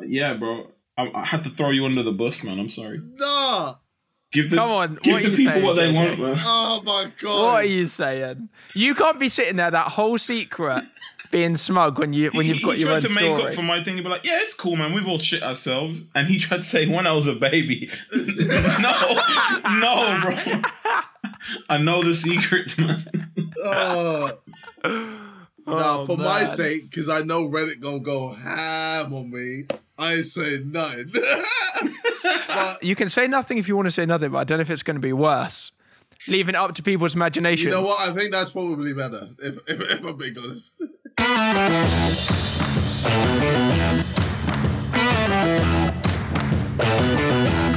yeah, 0.00 0.34
bro. 0.34 0.68
I, 0.96 1.10
I 1.12 1.24
had 1.24 1.42
to 1.44 1.50
throw 1.50 1.70
you 1.70 1.84
under 1.84 2.02
the 2.04 2.12
bus, 2.12 2.44
man. 2.44 2.58
I'm 2.60 2.68
sorry. 2.70 2.98
Nah. 3.16 3.74
Give 4.30 4.50
the 4.50 4.56
Come 4.56 4.70
on, 4.70 4.98
give 5.02 5.12
what 5.14 5.22
the 5.22 5.34
people 5.34 5.52
saying, 5.54 5.64
what 5.64 5.76
they 5.76 5.92
JJ? 5.92 5.94
want, 5.94 6.18
man. 6.20 6.34
Oh 6.40 6.82
my 6.84 7.10
god. 7.20 7.42
What 7.46 7.64
are 7.64 7.64
you 7.64 7.86
saying? 7.86 8.48
You 8.74 8.94
can't 8.94 9.18
be 9.18 9.28
sitting 9.30 9.56
there 9.56 9.70
that 9.70 9.88
whole 9.88 10.18
secret 10.18 10.84
being 11.30 11.56
smug 11.56 11.98
when 11.98 12.12
you 12.12 12.30
when 12.30 12.46
He- 12.46 12.52
you've 12.52 12.62
got 12.62 12.76
he 12.76 12.82
your 12.82 12.90
tried 12.98 13.02
to 13.02 13.08
make 13.10 13.36
up 13.38 13.54
for 13.54 13.62
my 13.62 13.82
thing 13.82 13.94
and 13.94 14.04
be 14.04 14.10
like, 14.10 14.24
"Yeah, 14.24 14.38
it's 14.42 14.54
cool, 14.54 14.76
man. 14.76 14.92
We've 14.92 15.06
all 15.08 15.18
shit 15.18 15.42
ourselves." 15.42 16.04
And 16.14 16.26
he 16.26 16.38
tried 16.38 16.58
to 16.58 16.62
say, 16.62 16.86
"When 16.86 17.06
I 17.06 17.12
was 17.12 17.26
a 17.28 17.34
baby." 17.34 17.90
no, 18.14 19.20
no, 19.70 20.20
bro. 20.22 20.62
I 21.68 21.78
know 21.78 22.02
the 22.02 22.14
secrets, 22.14 22.78
man. 22.78 23.06
Uh, 23.64 24.30
nah, 24.84 25.04
Oh, 25.66 26.06
for 26.06 26.16
my 26.16 26.44
sake, 26.46 26.90
because 26.90 27.08
I 27.08 27.20
know 27.22 27.44
Reddit 27.48 27.80
gonna 27.80 28.00
go 28.00 28.32
ham 28.32 29.12
on 29.12 29.30
me, 29.30 29.64
I 29.98 30.22
say 30.22 30.60
nothing. 30.64 31.06
but 32.48 32.82
You 32.82 32.96
can 32.96 33.08
say 33.08 33.26
nothing 33.28 33.58
if 33.58 33.68
you 33.68 33.76
want 33.76 33.86
to 33.86 33.92
say 33.92 34.06
nothing, 34.06 34.30
but 34.30 34.38
I 34.38 34.44
don't 34.44 34.58
know 34.58 34.62
if 34.62 34.70
it's 34.70 34.82
going 34.82 34.96
to 34.96 35.00
be 35.00 35.12
worse. 35.12 35.72
Leaving 36.26 36.54
it 36.54 36.58
up 36.58 36.74
to 36.74 36.82
people's 36.82 37.14
imagination. 37.14 37.66
you 37.68 37.72
know 37.74 37.82
what? 37.82 38.00
I 38.06 38.12
think 38.12 38.32
that's 38.32 38.50
probably 38.50 38.92
better, 38.92 39.28
if, 39.42 39.56
if, 39.68 39.80
if 39.80 40.04
I'm 40.04 40.16
being 40.16 40.36
honest. 40.38 40.74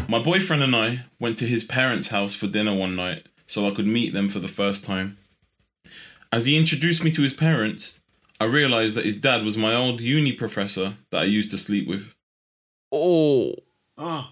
My 0.10 0.20
boyfriend 0.24 0.64
and 0.64 0.76
I 0.76 1.06
went 1.20 1.38
to 1.40 1.46
his 1.46 1.64
parents' 1.64 2.10
house 2.10 2.36
for 2.36 2.48
dinner 2.48 2.76
one 2.76 2.96
night 2.96 3.28
so 3.48 3.68
I 3.68 3.72
could 3.72 3.88
meet 3.88 4.14
them 4.14 4.30
for 4.30 4.40
the 4.40 4.48
first 4.48 4.86
time. 4.86 5.18
As 6.32 6.46
he 6.46 6.58
introduced 6.58 7.04
me 7.04 7.12
to 7.12 7.22
his 7.22 7.34
parents, 7.34 8.04
I 8.40 8.46
realized 8.46 8.96
that 8.98 9.06
his 9.06 9.20
dad 9.20 9.44
was 9.44 9.58
my 9.58 9.76
old 9.76 10.02
uni 10.02 10.32
professor 10.34 10.96
that 11.12 11.22
I 11.22 11.26
used 11.26 11.52
to 11.52 11.58
sleep 11.58 11.88
with. 11.88 12.14
Oh, 12.92 13.56
Oh. 13.98 14.30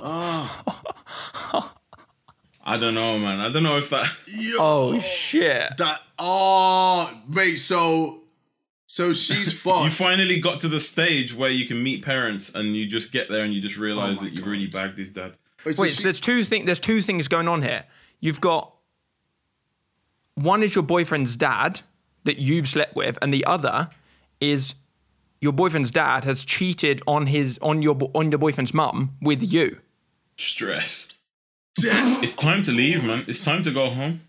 Oh. 0.00 0.62
I 2.64 2.78
don't 2.78 2.94
know, 2.94 3.18
man. 3.18 3.40
I 3.40 3.50
don't 3.50 3.62
know 3.62 3.78
if 3.78 3.90
that. 3.90 4.06
Yo. 4.26 4.56
oh 4.58 5.00
shit! 5.00 5.76
That 5.78 6.00
oh 6.18 7.10
wait, 7.32 7.56
so 7.56 8.22
so 8.86 9.12
she's 9.12 9.52
fucked. 9.60 9.84
You 9.84 9.90
finally 9.90 10.40
got 10.40 10.60
to 10.60 10.68
the 10.68 10.80
stage 10.80 11.34
where 11.34 11.50
you 11.50 11.66
can 11.66 11.82
meet 11.82 12.04
parents 12.04 12.54
and 12.54 12.76
you 12.76 12.86
just 12.86 13.12
get 13.12 13.28
there 13.28 13.44
and 13.44 13.52
you 13.54 13.60
just 13.60 13.76
realize 13.78 14.18
Oh 14.18 14.22
my 14.22 14.28
that 14.28 14.34
you've 14.36 14.46
really 14.46 14.66
bagged 14.66 14.98
his 14.98 15.12
dad. 15.12 15.36
wait, 15.64 15.76
so 15.76 15.82
Wait, 15.82 15.88
so 15.90 15.96
she- 15.98 16.02
there's 16.04 16.20
two 16.20 16.44
things. 16.44 16.66
There's 16.66 16.80
two 16.80 17.00
things 17.00 17.28
going 17.28 17.48
on 17.48 17.62
here. 17.62 17.84
You've 18.20 18.40
got 18.40 18.72
one 20.34 20.62
is 20.62 20.74
your 20.74 20.84
boyfriend's 20.84 21.36
dad 21.36 21.80
that 22.24 22.38
you've 22.38 22.68
slept 22.68 22.94
with, 22.96 23.18
and 23.22 23.32
the 23.32 23.44
other 23.46 23.88
is 24.40 24.74
your 25.40 25.52
boyfriend's 25.52 25.90
dad 25.90 26.24
has 26.24 26.44
cheated 26.44 27.00
on 27.06 27.26
his 27.26 27.58
on 27.62 27.82
your 27.82 27.96
on 28.14 28.30
your 28.30 28.38
boyfriend's 28.38 28.74
mum 28.74 29.12
with 29.20 29.42
you. 29.52 29.80
Stress. 30.36 31.12
It's 31.78 32.34
time 32.36 32.62
to 32.62 32.72
leave, 32.72 33.04
man. 33.04 33.24
It's 33.28 33.44
time 33.44 33.60
to 33.62 33.70
go 33.70 33.90
home. 33.90 34.22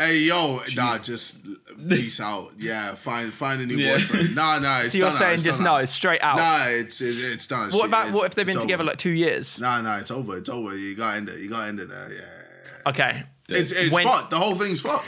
Hey 0.00 0.20
yo, 0.22 0.58
nah, 0.74 0.98
just 0.98 1.46
peace 1.88 2.20
out. 2.20 2.50
Yeah, 2.58 2.94
find 2.94 3.32
find 3.32 3.60
a 3.60 3.66
new 3.66 3.76
Yeah. 3.76 3.92
boyfriend. 3.98 4.34
Nah, 4.34 4.58
nah. 4.58 4.80
It's 4.84 4.86
done. 4.86 4.90
So 4.92 4.98
you're 4.98 5.12
saying 5.12 5.34
it's 5.34 5.42
just 5.44 5.60
no, 5.60 5.78
now. 5.78 5.84
straight 5.84 6.22
out. 6.22 6.36
Nah, 6.38 6.64
it's 6.68 7.00
it, 7.00 7.14
it's 7.18 7.46
done. 7.46 7.70
what 7.70 7.86
about 7.86 8.02
it's- 8.08 8.14
what 8.14 8.26
if 8.26 8.34
they've 8.34 8.46
been 8.46 8.58
together 8.60 8.82
over. 8.82 8.90
like 8.90 8.98
two 8.98 9.10
years? 9.10 9.58
Nah, 9.60 9.80
nah, 9.80 9.98
it's 9.98 10.10
over. 10.10 10.38
It's 10.38 10.48
over. 10.48 10.74
You 10.76 10.96
got 10.96 11.18
in 11.18 11.26
there. 11.26 11.38
You 11.38 11.48
got 11.50 11.68
in 11.68 11.76
there. 11.76 11.86
Yeah. 11.88 12.88
Okay. 12.90 13.22
It's 13.48 13.70
it's 13.70 13.92
When- 13.92 14.06
fucked. 14.06 14.30
The 14.30 14.38
whole 14.38 14.54
thing's 14.56 14.80
fucked. 14.80 15.06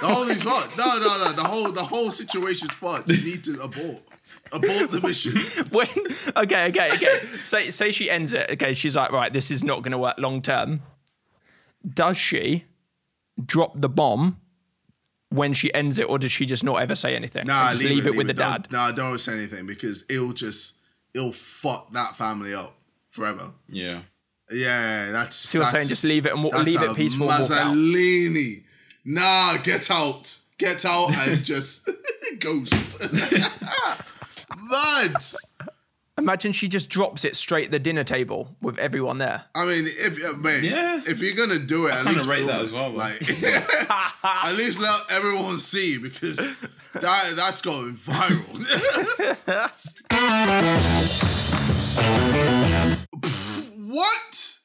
The 0.00 0.06
whole 0.06 0.26
thing's 0.26 0.42
fucked. 0.42 0.76
No, 0.76 0.84
no, 0.98 1.24
no. 1.24 1.32
The 1.32 1.44
whole 1.44 1.72
the 1.72 1.84
whole 1.84 2.10
situation's 2.10 2.72
fucked. 2.72 3.08
You 3.08 3.16
need 3.24 3.44
to 3.44 3.60
abort. 3.62 4.02
Abort 4.52 4.90
the 4.90 5.00
mission. 5.00 5.32
When 5.70 5.86
okay, 6.36 6.66
okay, 6.66 6.88
okay. 6.92 7.18
say 7.42 7.70
say 7.70 7.90
she 7.92 8.10
ends 8.10 8.34
it. 8.34 8.50
Okay, 8.50 8.74
she's 8.74 8.96
like, 8.96 9.10
right, 9.12 9.32
this 9.32 9.50
is 9.50 9.64
not 9.64 9.82
going 9.82 9.92
to 9.92 9.98
work 9.98 10.16
long 10.18 10.42
term. 10.42 10.82
Does 11.88 12.18
she 12.18 12.64
drop 13.46 13.72
the 13.80 13.88
bomb 13.88 14.38
when 15.30 15.52
she 15.54 15.72
ends 15.72 15.98
it, 15.98 16.08
or 16.10 16.18
does 16.18 16.30
she 16.32 16.44
just 16.46 16.62
not 16.64 16.76
ever 16.82 16.94
say 16.94 17.16
anything? 17.16 17.46
Nah, 17.46 17.70
And 17.70 17.78
leave, 17.78 17.88
leave, 17.90 18.06
it, 18.06 18.08
it 18.10 18.16
with 18.16 18.26
the 18.26 18.34
Don't- 18.34 18.62
dad. 18.64 18.72
Nah, 18.72 18.92
don't 18.92 19.18
say 19.18 19.32
anything 19.34 19.66
because 19.66 20.04
it'll 20.10 20.32
just 20.32 20.74
it'll 21.14 21.32
fuck 21.32 21.90
that 21.92 22.16
family 22.16 22.54
up 22.54 22.74
forever. 23.10 23.50
Yeah. 23.68 24.02
Yeah, 24.50 25.10
that's. 25.12 25.36
see 25.36 25.56
So 25.58 25.62
you're 25.62 25.70
saying 25.70 25.88
just 25.88 26.04
leave 26.04 26.26
it 26.26 26.32
and 26.34 26.44
wa- 26.44 26.50
that's 26.50 26.64
leave 26.64 26.82
it 26.82 26.90
a 26.90 26.94
peaceful 26.94 27.30
and 27.30 27.40
walk 27.48 27.50
out? 27.58 27.74
Mazzolini. 27.74 28.64
Nah, 29.04 29.56
get 29.58 29.90
out. 29.90 30.38
Get 30.58 30.84
out 30.84 31.10
and 31.16 31.42
just 31.52 31.88
ghost. 32.38 33.02
Mad. 34.70 35.14
Imagine 36.18 36.52
she 36.52 36.68
just 36.68 36.90
drops 36.90 37.24
it 37.24 37.36
straight 37.36 37.66
at 37.66 37.70
the 37.70 37.78
dinner 37.78 38.04
table 38.04 38.54
with 38.60 38.78
everyone 38.78 39.16
there. 39.18 39.44
I 39.54 39.64
mean, 39.64 39.84
if 39.86 40.22
uh, 40.22 40.36
man, 40.36 40.62
Yeah. 40.62 41.00
if 41.06 41.20
you're 41.22 41.34
gonna 41.34 41.58
do 41.58 41.86
it, 41.86 41.92
at 41.94 42.04
kinda 42.04 42.18
least 42.18 42.28
rate 42.28 42.46
that 42.46 42.60
it. 42.60 42.64
as 42.64 42.72
well, 42.72 42.90
though. 42.92 42.98
Like, 42.98 43.20
at 44.22 44.52
least 44.56 44.78
let 44.78 45.00
everyone 45.10 45.58
see 45.58 45.96
because 45.98 46.36
that 46.92 47.32
that's 47.34 47.62
going 47.62 47.94
viral. 47.94 48.60
What? 53.76 54.58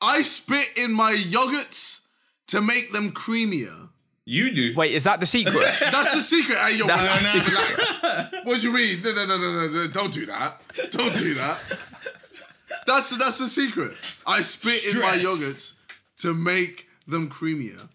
I 0.00 0.22
spit 0.22 0.68
in 0.76 0.92
my 0.92 1.12
yogurts 1.12 2.00
to 2.48 2.60
make 2.60 2.92
them 2.92 3.12
creamier. 3.12 3.87
You 4.30 4.50
do. 4.54 4.74
Wait, 4.76 4.92
is 4.92 5.04
that 5.04 5.20
the 5.20 5.26
secret? 5.26 5.54
That's 5.80 6.14
the 6.14 6.20
secret. 6.20 6.58
Hey, 6.58 6.76
yo, 6.76 6.86
That's 6.86 7.02
relax, 7.02 7.32
the 7.32 7.40
relax. 7.50 8.44
What 8.44 8.60
do 8.60 8.66
you 8.66 8.74
mean? 8.74 9.00
No, 9.00 9.14
no, 9.14 9.24
no, 9.24 9.38
no, 9.38 9.52
no, 9.52 9.68
no, 9.68 9.88
don't 9.88 10.12
do 10.12 10.26
that. 10.26 10.60
Don't 10.90 11.16
do 11.16 11.32
that. 11.32 11.58
That's 12.86 13.16
that's 13.16 13.38
the 13.38 13.48
secret. 13.48 13.96
I 14.26 14.42
spit 14.42 14.94
in 14.94 15.00
my 15.00 15.16
yogurts 15.16 15.76
to 16.18 16.34
make 16.34 16.88
them 17.06 17.30
creamier. 17.30 17.88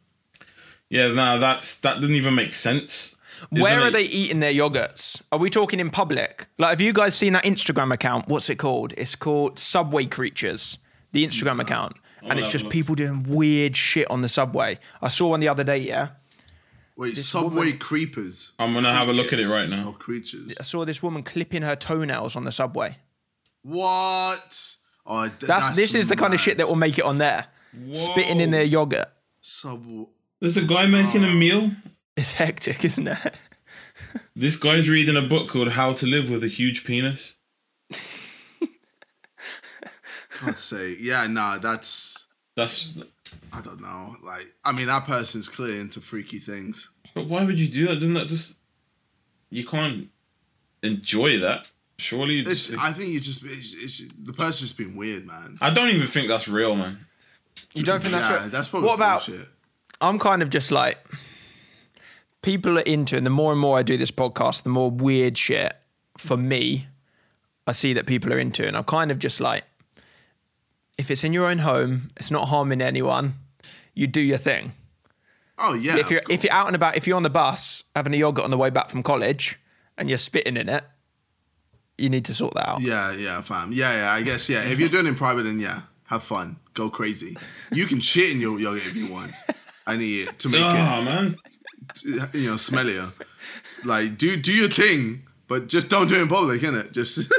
Yeah, 0.90 1.10
no, 1.10 1.38
that's 1.38 1.80
that 1.82 2.02
doesn't 2.02 2.16
even 2.16 2.34
make 2.34 2.54
sense. 2.54 3.16
Where 3.52 3.66
Isn't 3.66 3.84
are 3.84 3.88
it? 3.90 3.92
they 3.92 4.04
eating 4.06 4.40
their 4.40 4.54
yogurts? 4.54 5.22
Are 5.32 5.38
we 5.38 5.52
talking 5.52 5.80
in 5.80 5.92
public? 5.92 6.48
Like, 6.58 6.72
have 6.72 6.82
you 6.82 6.94
guys 6.94 7.14
seen 7.14 7.34
that 7.34 7.44
Instagram 7.44 7.94
account? 7.94 8.28
What's 8.28 8.50
it 8.50 8.56
called? 8.56 8.96
It's 8.98 9.16
called 9.16 9.60
Subway 9.60 10.08
Creatures, 10.08 10.80
the 11.12 11.28
Instagram 11.28 11.60
account. 11.60 11.98
And 12.24 12.40
it's 12.40 12.50
just 12.50 12.70
people 12.70 12.96
doing 12.96 13.24
weird 13.24 13.76
shit 13.76 14.10
on 14.10 14.22
the 14.22 14.30
subway. 14.30 14.80
I 15.02 15.10
saw 15.10 15.30
one 15.30 15.42
the 15.42 15.50
other 15.50 15.64
day, 15.64 15.78
yeah. 15.78 16.10
Wait, 16.96 17.18
subway 17.18 17.66
woman- 17.66 17.78
creepers 17.80 18.52
I'm 18.60 18.74
gonna 18.74 18.94
have 18.94 19.10
a 19.10 19.14
look 19.14 19.34
at 19.34 19.40
it 19.40 19.48
right 19.48 19.66
or 19.66 19.68
now. 19.68 19.86
Oh, 19.88 19.92
creatures? 19.94 20.56
I 20.60 20.64
saw 20.64 20.86
this 20.86 21.02
woman 21.02 21.24
clipping 21.24 21.64
her 21.64 21.76
toenails 21.76 22.36
on 22.36 22.44
the 22.44 22.52
subway. 22.52 22.98
What? 23.64 24.76
Oh, 25.06 25.28
th- 25.28 25.40
That's, 25.42 25.76
this 25.76 25.96
is 25.96 26.08
the 26.08 26.16
kind 26.16 26.34
of 26.34 26.40
shit 26.40 26.58
that 26.58 26.68
will 26.68 26.76
make 26.76 26.98
it 26.98 27.04
on 27.04 27.18
there. 27.18 27.48
Spitting 27.92 28.40
in 28.40 28.52
their 28.52 28.64
yogurt. 28.64 29.08
sub. 29.42 29.84
There's 30.40 30.58
a 30.58 30.64
guy 30.64 30.86
making 30.86 31.24
a 31.24 31.30
ah. 31.30 31.34
meal. 31.34 31.72
It's 32.16 32.34
hectic, 32.34 32.86
isn't 32.86 33.08
it? 33.08 33.36
This 34.36 34.58
guy's 34.58 34.90
reading 34.90 35.16
a 35.16 35.22
book 35.22 35.48
called 35.50 35.74
How 35.74 35.94
to 35.94 36.06
Live 36.06 36.30
with 36.30 36.44
a 36.44 36.48
Huge 36.48 36.86
Penis. 36.86 37.36
I'd 40.46 40.58
say, 40.58 40.96
yeah, 41.00 41.28
nah, 41.28 41.58
that's 41.60 42.28
That's. 42.56 42.98
I 43.52 43.62
don't 43.62 43.82
know. 43.82 44.16
Like, 44.24 44.46
I 44.66 44.72
mean, 44.72 44.88
that 44.88 45.06
person's 45.06 45.50
clear 45.50 45.80
into 45.80 46.00
freaky 46.00 46.40
things. 46.40 46.90
But 47.14 47.28
why 47.28 47.44
would 47.44 47.60
you 47.60 47.68
do 47.68 47.88
that? 47.88 47.96
Doesn't 47.96 48.14
that 48.16 48.28
just? 48.28 48.58
You 49.50 49.66
can't 49.66 50.10
enjoy 50.82 51.40
that. 51.40 51.70
Surely. 51.98 52.36
You 52.36 52.42
It's, 52.42 52.68
just, 52.68 52.80
I 52.80 52.92
think 52.92 53.14
you 53.14 53.20
just 53.20 53.44
it's, 53.44 53.74
it's, 53.84 54.14
the 54.24 54.34
person's 54.34 54.62
just 54.62 54.78
been 54.78 54.96
weird, 54.96 55.26
man. 55.26 55.58
I 55.62 55.72
don't 55.74 55.90
even 55.90 56.08
think 56.08 56.28
that's 56.28 56.48
real, 56.48 56.76
man. 56.76 57.06
You 57.74 57.84
don't 57.84 58.02
think 58.02 58.14
that's 58.14 58.32
yeah, 58.32 58.42
right? 58.42 58.52
that's 58.52 58.68
probably 58.68 58.88
What 58.88 58.96
about 58.96 59.26
bullshit. 59.26 59.48
I'm 60.02 60.18
kind 60.20 60.42
of 60.42 60.50
just 60.50 60.72
like 60.72 60.98
people 62.42 62.80
are 62.80 62.84
into, 62.84 63.16
and 63.16 63.26
the 63.26 63.30
more 63.30 63.52
and 63.52 63.62
more 63.62 63.78
I 63.78 63.84
do 63.84 63.96
this 63.96 64.12
podcast, 64.12 64.64
the 64.64 64.70
more 64.70 64.90
weird 64.90 65.38
shit 65.38 65.74
for 66.18 66.36
me 66.36 66.88
I 67.66 67.72
see 67.72 67.94
that 67.94 68.06
people 68.06 68.34
are 68.34 68.40
into, 68.40 68.68
and 68.68 68.76
I'm 68.76 68.84
kind 68.84 69.12
of 69.12 69.20
just 69.20 69.40
like, 69.40 69.64
if 70.98 71.12
it's 71.12 71.24
in 71.24 71.34
your 71.34 71.46
own 71.46 71.60
home, 71.60 72.08
it's 72.18 72.32
not 72.32 72.50
harming 72.50 72.82
anyone. 72.82 73.36
You 73.94 74.08
do 74.08 74.22
your 74.22 74.38
thing. 74.38 74.74
Oh 75.58 75.76
yeah. 75.76 75.98
if 75.98 76.10
you're 76.10 76.22
if 76.30 76.44
you're 76.44 76.54
out 76.54 76.68
and 76.68 76.76
about, 76.76 76.98
if 76.98 77.08
you're 77.08 77.16
on 77.16 77.24
the 77.24 77.30
bus 77.30 77.84
having 77.96 78.14
a 78.14 78.18
yogurt 78.18 78.44
on 78.44 78.52
the 78.52 78.58
way 78.58 78.70
back 78.70 78.90
from 78.90 79.04
college, 79.04 79.60
and 79.98 80.10
you're 80.10 80.18
spitting 80.18 80.58
in 80.58 80.68
it, 80.68 80.84
you 81.98 82.10
need 82.10 82.26
to 82.26 82.34
sort 82.34 82.56
that 82.56 82.68
out. 82.68 82.82
Yeah, 82.82 83.14
yeah, 83.16 83.40
fam. 83.42 83.72
Yeah, 83.72 83.96
yeah. 83.96 84.12
I 84.12 84.24
guess 84.24 84.50
yeah. 84.50 84.64
If 84.64 84.80
you're 84.80 84.90
doing 84.90 85.06
it 85.06 85.10
in 85.10 85.16
private, 85.16 85.44
then 85.44 85.60
yeah, 85.60 85.82
have 86.08 86.24
fun, 86.24 86.58
go 86.74 86.90
crazy. 86.90 87.38
You 87.72 87.86
can 87.86 88.00
shit 88.00 88.32
in 88.32 88.42
your 88.42 88.60
yogurt 88.60 88.86
if 88.88 88.96
you 88.96 89.12
want. 89.12 89.32
I 89.86 89.98
need 89.98 90.28
it 90.28 90.40
to 90.40 90.50
make 90.50 90.62
Oh 90.62 91.02
man. 91.04 91.36
you 92.34 92.50
know, 92.50 92.56
smellier. 92.56 93.12
Like 93.86 94.18
do 94.18 94.36
do 94.38 94.52
your 94.52 94.70
thing, 94.70 95.24
but 95.48 95.68
just 95.68 95.90
don't 95.90 96.08
do 96.08 96.16
it 96.16 96.22
in 96.22 96.28
public, 96.28 96.62
innit? 96.62 96.92
Just 96.94 97.32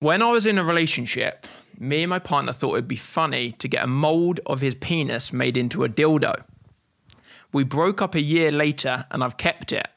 When 0.00 0.22
I 0.22 0.30
was 0.30 0.46
in 0.46 0.58
a 0.58 0.64
relationship, 0.64 1.46
me 1.78 2.02
and 2.04 2.10
my 2.10 2.18
partner 2.20 2.52
thought 2.52 2.74
it'd 2.74 2.88
be 2.88 2.96
funny 2.96 3.52
to 3.52 3.68
get 3.68 3.84
a 3.84 3.88
mold 3.88 4.40
of 4.46 4.60
his 4.60 4.74
penis 4.76 5.32
made 5.32 5.56
into 5.56 5.82
a 5.84 5.88
dildo. 5.88 6.44
We 7.52 7.64
broke 7.64 8.00
up 8.02 8.14
a 8.14 8.20
year 8.20 8.52
later 8.52 9.06
and 9.10 9.24
I've 9.24 9.36
kept 9.36 9.72
it. 9.72 9.88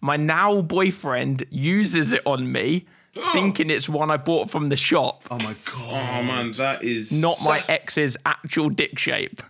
My 0.00 0.16
now 0.16 0.62
boyfriend 0.62 1.44
uses 1.50 2.12
it 2.12 2.22
on 2.24 2.50
me, 2.50 2.86
thinking 3.32 3.70
it's 3.70 3.88
one 3.88 4.10
I 4.10 4.16
bought 4.16 4.50
from 4.50 4.68
the 4.68 4.76
shop, 4.76 5.24
oh 5.30 5.38
my 5.38 5.54
god, 5.64 6.20
Oh 6.20 6.22
man, 6.22 6.52
that 6.52 6.82
is 6.82 7.12
not 7.12 7.36
my 7.42 7.62
ex's 7.68 8.16
actual 8.24 8.68
dick 8.70 8.98
shape. 8.98 9.42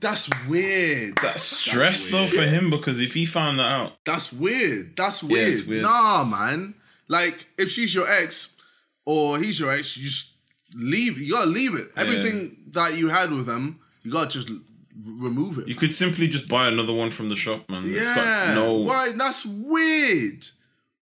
that's 0.00 0.28
weird. 0.48 1.14
That's 1.22 1.42
stress 1.42 2.08
though 2.10 2.22
weird. 2.22 2.30
for 2.32 2.42
him 2.42 2.70
because 2.70 3.00
if 3.00 3.14
he 3.14 3.26
found 3.26 3.58
that 3.58 3.66
out, 3.70 3.92
That's 4.04 4.32
weird. 4.32 4.96
That's 4.96 5.22
weird. 5.22 5.48
it's 5.54 5.66
weird. 5.66 5.82
Nah, 5.82 6.24
man. 6.24 6.74
Like 7.08 7.46
if 7.58 7.70
she's 7.70 7.94
your 7.94 8.08
ex 8.08 8.55
or 9.06 9.38
he's 9.38 9.58
your 9.58 9.72
ex, 9.72 9.96
you 9.96 10.04
just 10.04 10.34
leave. 10.74 11.18
You 11.18 11.32
gotta 11.32 11.48
leave 11.48 11.74
it. 11.74 11.86
Everything 11.96 12.56
that 12.72 12.98
you 12.98 13.08
had 13.08 13.30
with 13.30 13.46
them, 13.46 13.80
you 14.02 14.12
gotta 14.12 14.28
just 14.28 14.50
r- 14.50 14.56
remove 15.18 15.58
it. 15.58 15.68
you 15.68 15.74
could 15.74 15.92
simply 15.92 16.26
just 16.26 16.48
buy 16.48 16.68
another 16.68 16.92
one 16.92 17.10
from 17.10 17.28
the 17.30 17.36
shop, 17.36 17.68
man. 17.70 17.82
It's 17.86 18.14
got 18.14 18.48
yeah. 18.48 18.54
no. 18.54 18.74
Why? 18.74 19.12
That's 19.16 19.46
weird. 19.46 20.46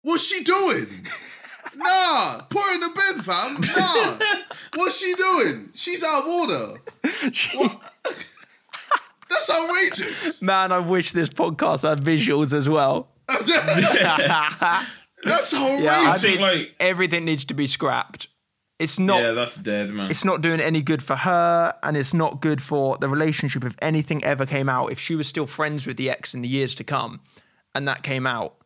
What's 0.03 0.25
she 0.25 0.45
doing? 0.45 0.87
nah, 1.77 2.41
put 2.49 2.63
her 2.63 2.75
in 2.75 2.81
the 2.81 2.91
bin, 2.95 3.23
fam. 3.23 3.61
Nah. 3.77 4.19
What's 4.77 4.99
she 5.01 5.13
doing? 5.15 5.71
She's 5.75 6.05
out 6.05 6.23
of 6.23 6.29
order. 6.29 6.81
What? 7.55 7.93
That's 9.29 9.51
outrageous. 9.51 10.41
Man, 10.43 10.71
I 10.71 10.79
wish 10.79 11.11
this 11.13 11.29
podcast 11.29 11.89
had 11.89 12.01
visuals 12.01 12.53
as 12.53 12.69
well. 12.69 13.09
That's 15.25 15.53
horrible. 15.53 15.85
Yeah, 15.85 16.05
I 16.07 16.19
think, 16.19 16.39
think 16.39 16.41
like- 16.41 16.75
everything 16.81 17.25
needs 17.25 17.45
to 17.47 17.55
be 17.55 17.67
scrapped. 17.67 18.29
It's 18.79 18.99
not. 18.99 19.23
yeah, 19.23 19.33
that's 19.33 19.57
dead, 19.57 19.89
man. 19.91 20.11
it's 20.11 20.25
not 20.25 20.43
doing 20.43 20.61
any 20.61 20.83
good 20.83 21.03
for 21.03 21.17
her, 21.17 21.75
and 21.83 21.97
it's 21.97 22.13
not 22.13 22.43
good 22.43 22.61
for 22.63 22.99
the 22.99 23.09
relationship. 23.09 23.65
If 23.65 23.75
anything 23.81 24.23
ever 24.23 24.45
came 24.45 24.69
out, 24.69 24.93
if 24.93 24.99
she 24.99 25.15
was 25.15 25.27
still 25.27 25.47
friends 25.47 25.87
with 25.87 25.97
the 25.97 26.11
ex 26.11 26.35
in 26.35 26.43
the 26.43 26.49
years 26.49 26.75
to 26.75 26.85
come, 26.85 27.21
and 27.75 27.89
that 27.89 28.03
came 28.03 28.27
out, 28.27 28.57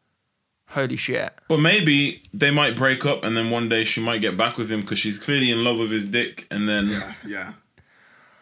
holy 0.71 0.97
shit. 0.97 1.33
But 1.49 1.61
maybe 1.61 2.23
they 2.33 2.51
might 2.51 2.75
break 2.75 3.07
up, 3.07 3.23
and 3.23 3.37
then 3.37 3.51
one 3.51 3.69
day 3.69 3.85
she 3.85 4.01
might 4.01 4.21
get 4.21 4.37
back 4.37 4.59
with 4.59 4.69
him 4.71 4.81
because 4.81 4.99
she's 4.99 5.17
clearly 5.17 5.53
in 5.53 5.63
love 5.63 5.79
with 5.79 5.93
his 5.93 6.09
dick, 6.09 6.49
and 6.51 6.69
then 6.69 6.89
yeah, 6.89 7.13
yeah. 7.25 7.53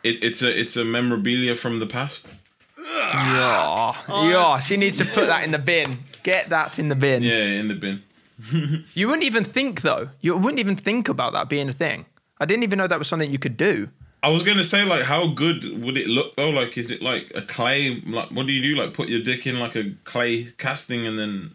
it, 0.03 0.25
it's 0.25 0.41
a 0.43 0.59
it's 0.59 0.77
a 0.79 0.87
memorabilia 0.87 1.55
from 1.55 1.81
the 1.81 1.87
past. 1.87 2.33
Yeah, 2.79 3.95
oh, 4.09 4.29
yeah. 4.31 4.61
She 4.61 4.77
needs 4.77 4.97
to 4.99 5.05
put 5.05 5.27
that 5.27 5.45
in 5.45 5.51
the 5.51 5.59
bin. 5.59 5.99
Get 6.23 6.51
that 6.51 6.79
in 6.79 6.89
the 6.89 6.95
bin. 6.95 7.23
Yeah, 7.23 7.33
in 7.61 7.69
the 7.69 7.75
bin. 7.75 8.03
You 8.95 9.09
wouldn't 9.09 9.25
even 9.25 9.45
think 9.45 9.83
though. 9.83 10.11
You 10.21 10.37
wouldn't 10.37 10.61
even 10.61 10.77
think 10.77 11.09
about 11.09 11.33
that 11.33 11.49
being 11.49 11.69
a 11.69 11.73
thing. 11.73 12.07
I 12.41 12.45
didn't 12.45 12.63
even 12.63 12.79
know 12.79 12.87
that 12.87 12.99
was 12.99 13.09
something 13.09 13.31
you 13.31 13.39
could 13.39 13.57
do. 13.57 13.89
I 14.23 14.31
was 14.31 14.43
gonna 14.45 14.65
say 14.65 14.85
like, 14.85 15.03
how 15.03 15.29
good 15.29 15.83
would 15.83 15.97
it 15.97 16.07
look 16.07 16.37
though? 16.37 16.51
Like, 16.51 16.79
is 16.79 16.91
it 16.91 17.03
like 17.03 17.33
a 17.35 17.43
clay? 17.43 18.01
Like, 18.07 18.31
what 18.31 18.47
do 18.47 18.53
you 18.53 18.63
do? 18.63 18.81
Like, 18.81 18.93
put 18.93 19.09
your 19.09 19.23
dick 19.23 19.47
in 19.47 19.59
like 19.59 19.75
a 19.77 19.93
clay 20.05 20.45
casting, 20.57 21.07
and 21.07 21.19
then 21.19 21.55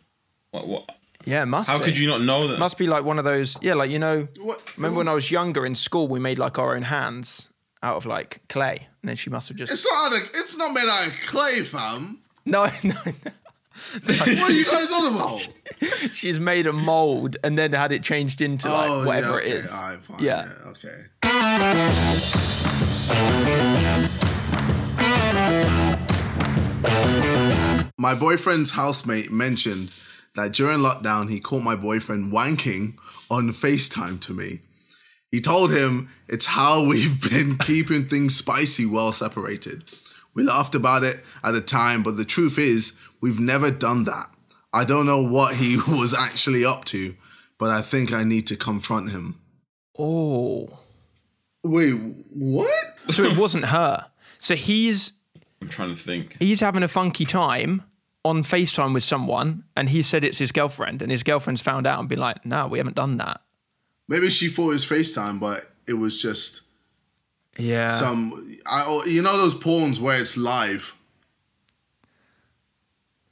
what? 0.52 0.68
What? 0.68 0.90
Yeah, 1.26 1.44
it 1.44 1.46
must. 1.46 1.70
How 1.70 1.80
be. 1.80 1.86
could 1.86 1.98
you 1.98 2.08
not 2.08 2.22
know 2.22 2.48
that? 2.48 2.60
Must 2.60 2.78
be 2.78 2.88
like 2.88 3.06
one 3.06 3.18
of 3.18 3.24
those. 3.26 3.58
Yeah, 3.62 3.76
like 3.76 3.90
you 3.92 4.00
know. 4.00 4.28
What- 4.42 4.62
Remember 4.78 4.98
when 4.98 5.08
I 5.08 5.14
was 5.14 5.32
younger 5.32 5.66
in 5.66 5.76
school, 5.76 6.08
we 6.08 6.20
made 6.20 6.38
like 6.40 6.60
our 6.60 6.76
own 6.76 6.84
hands 6.84 7.48
out 7.84 7.98
of 7.98 8.06
like 8.08 8.42
clay, 8.50 8.88
and 9.02 9.10
then 9.10 9.16
she 9.16 9.30
must 9.30 9.50
have 9.50 9.58
just. 9.58 9.72
It's 9.72 9.86
not. 9.86 10.14
Out 10.14 10.22
of, 10.22 10.30
it's 10.34 10.58
not 10.58 10.74
made 10.74 10.88
out 10.90 11.08
of 11.08 11.14
clay, 11.28 11.62
fam. 11.62 12.20
No, 12.46 12.66
no, 12.84 12.96
no. 13.06 13.12
What 14.06 14.28
are 14.28 14.52
you 14.52 14.66
guys 14.66 14.92
on 14.92 15.16
about? 15.16 15.48
She's 16.14 16.40
made 16.40 16.68
a 16.68 16.74
mold 16.74 17.38
and 17.44 17.58
then 17.58 17.74
had 17.74 17.92
it 17.92 18.04
changed 18.04 18.40
into 18.40 18.70
like 18.70 18.90
oh, 18.90 19.04
whatever 19.06 19.42
yeah, 19.42 19.48
okay. 19.48 19.50
is. 19.50 19.74
All 19.74 19.82
right, 19.82 20.00
fine. 20.00 20.20
Yeah. 20.20 20.46
Yeah. 20.46 20.70
okay. 20.70 21.06
My 27.98 28.14
boyfriend's 28.14 28.72
housemate 28.72 29.32
mentioned 29.32 29.92
that 30.36 30.54
during 30.54 30.80
lockdown 30.80 31.30
he 31.30 31.40
caught 31.40 31.64
my 31.64 31.76
boyfriend 31.76 32.32
wanking 32.32 32.98
on 33.32 33.50
FaceTime 33.50 34.22
to 34.22 34.34
me. 34.34 34.60
He 35.34 35.42
told 35.42 35.74
him 35.74 36.10
it's 36.28 36.46
how 36.46 36.86
we've 36.86 37.20
been 37.28 37.58
keeping 37.70 38.06
things 38.08 38.36
spicy 38.36 38.86
well 38.86 39.12
separated. 39.12 39.84
We 40.36 40.44
laughed 40.44 40.76
about 40.76 41.04
it 41.04 41.16
at 41.44 41.54
the 41.54 41.60
time, 41.62 42.04
but 42.04 42.18
the 42.18 42.24
truth 42.24 42.60
is, 42.60 42.94
we've 43.20 43.40
never 43.40 43.72
done 43.72 44.04
that. 44.04 44.30
I 44.72 44.84
don't 44.84 45.08
know 45.08 45.24
what 45.24 45.56
he 45.56 45.78
was 45.88 46.14
actually 46.14 46.64
up 46.64 46.86
to, 46.86 47.16
but 47.58 47.72
I 47.72 47.82
think 47.82 48.14
I 48.14 48.24
need 48.24 48.46
to 48.46 48.56
confront 48.56 49.10
him. 49.10 49.40
Oh, 49.98 50.70
Wait, 51.64 51.94
what? 52.30 52.70
so 53.08 53.24
it 53.24 53.36
wasn't 53.36 53.66
her. 53.66 54.06
So 54.38 54.54
he's 54.54 55.14
I'm 55.64 55.68
trying 55.68 55.90
to 55.90 56.00
think. 56.00 56.38
he's 56.40 56.60
having 56.60 56.84
a 56.84 56.88
funky 56.88 57.26
time 57.26 57.82
on 58.24 58.44
FaceTime 58.44 58.94
with 58.94 59.04
someone, 59.04 59.64
and 59.76 59.90
he 59.90 60.04
said 60.04 60.24
it's 60.24 60.38
his 60.38 60.52
girlfriend, 60.52 61.02
and 61.02 61.10
his 61.10 61.24
girlfriend's 61.24 61.62
found 61.64 61.88
out 61.88 62.00
and 62.00 62.08
been 62.08 62.20
like, 62.20 62.46
"No, 62.46 62.68
we 62.68 62.78
haven't 62.78 62.96
done 62.98 63.18
that." 63.18 63.42
Maybe 64.08 64.30
she 64.30 64.50
thought 64.50 64.72
it 64.72 64.74
was 64.74 64.86
FaceTime, 64.86 65.40
but 65.40 65.62
it 65.88 65.94
was 65.94 66.22
just 66.22 66.62
Yeah. 67.58 67.88
some. 67.88 68.56
I, 68.66 68.84
oh, 68.88 69.06
you 69.06 69.22
know 69.22 69.38
those 69.38 69.56
porns 69.56 70.00
where 70.00 70.20
it's 70.20 70.38
live. 70.38 70.96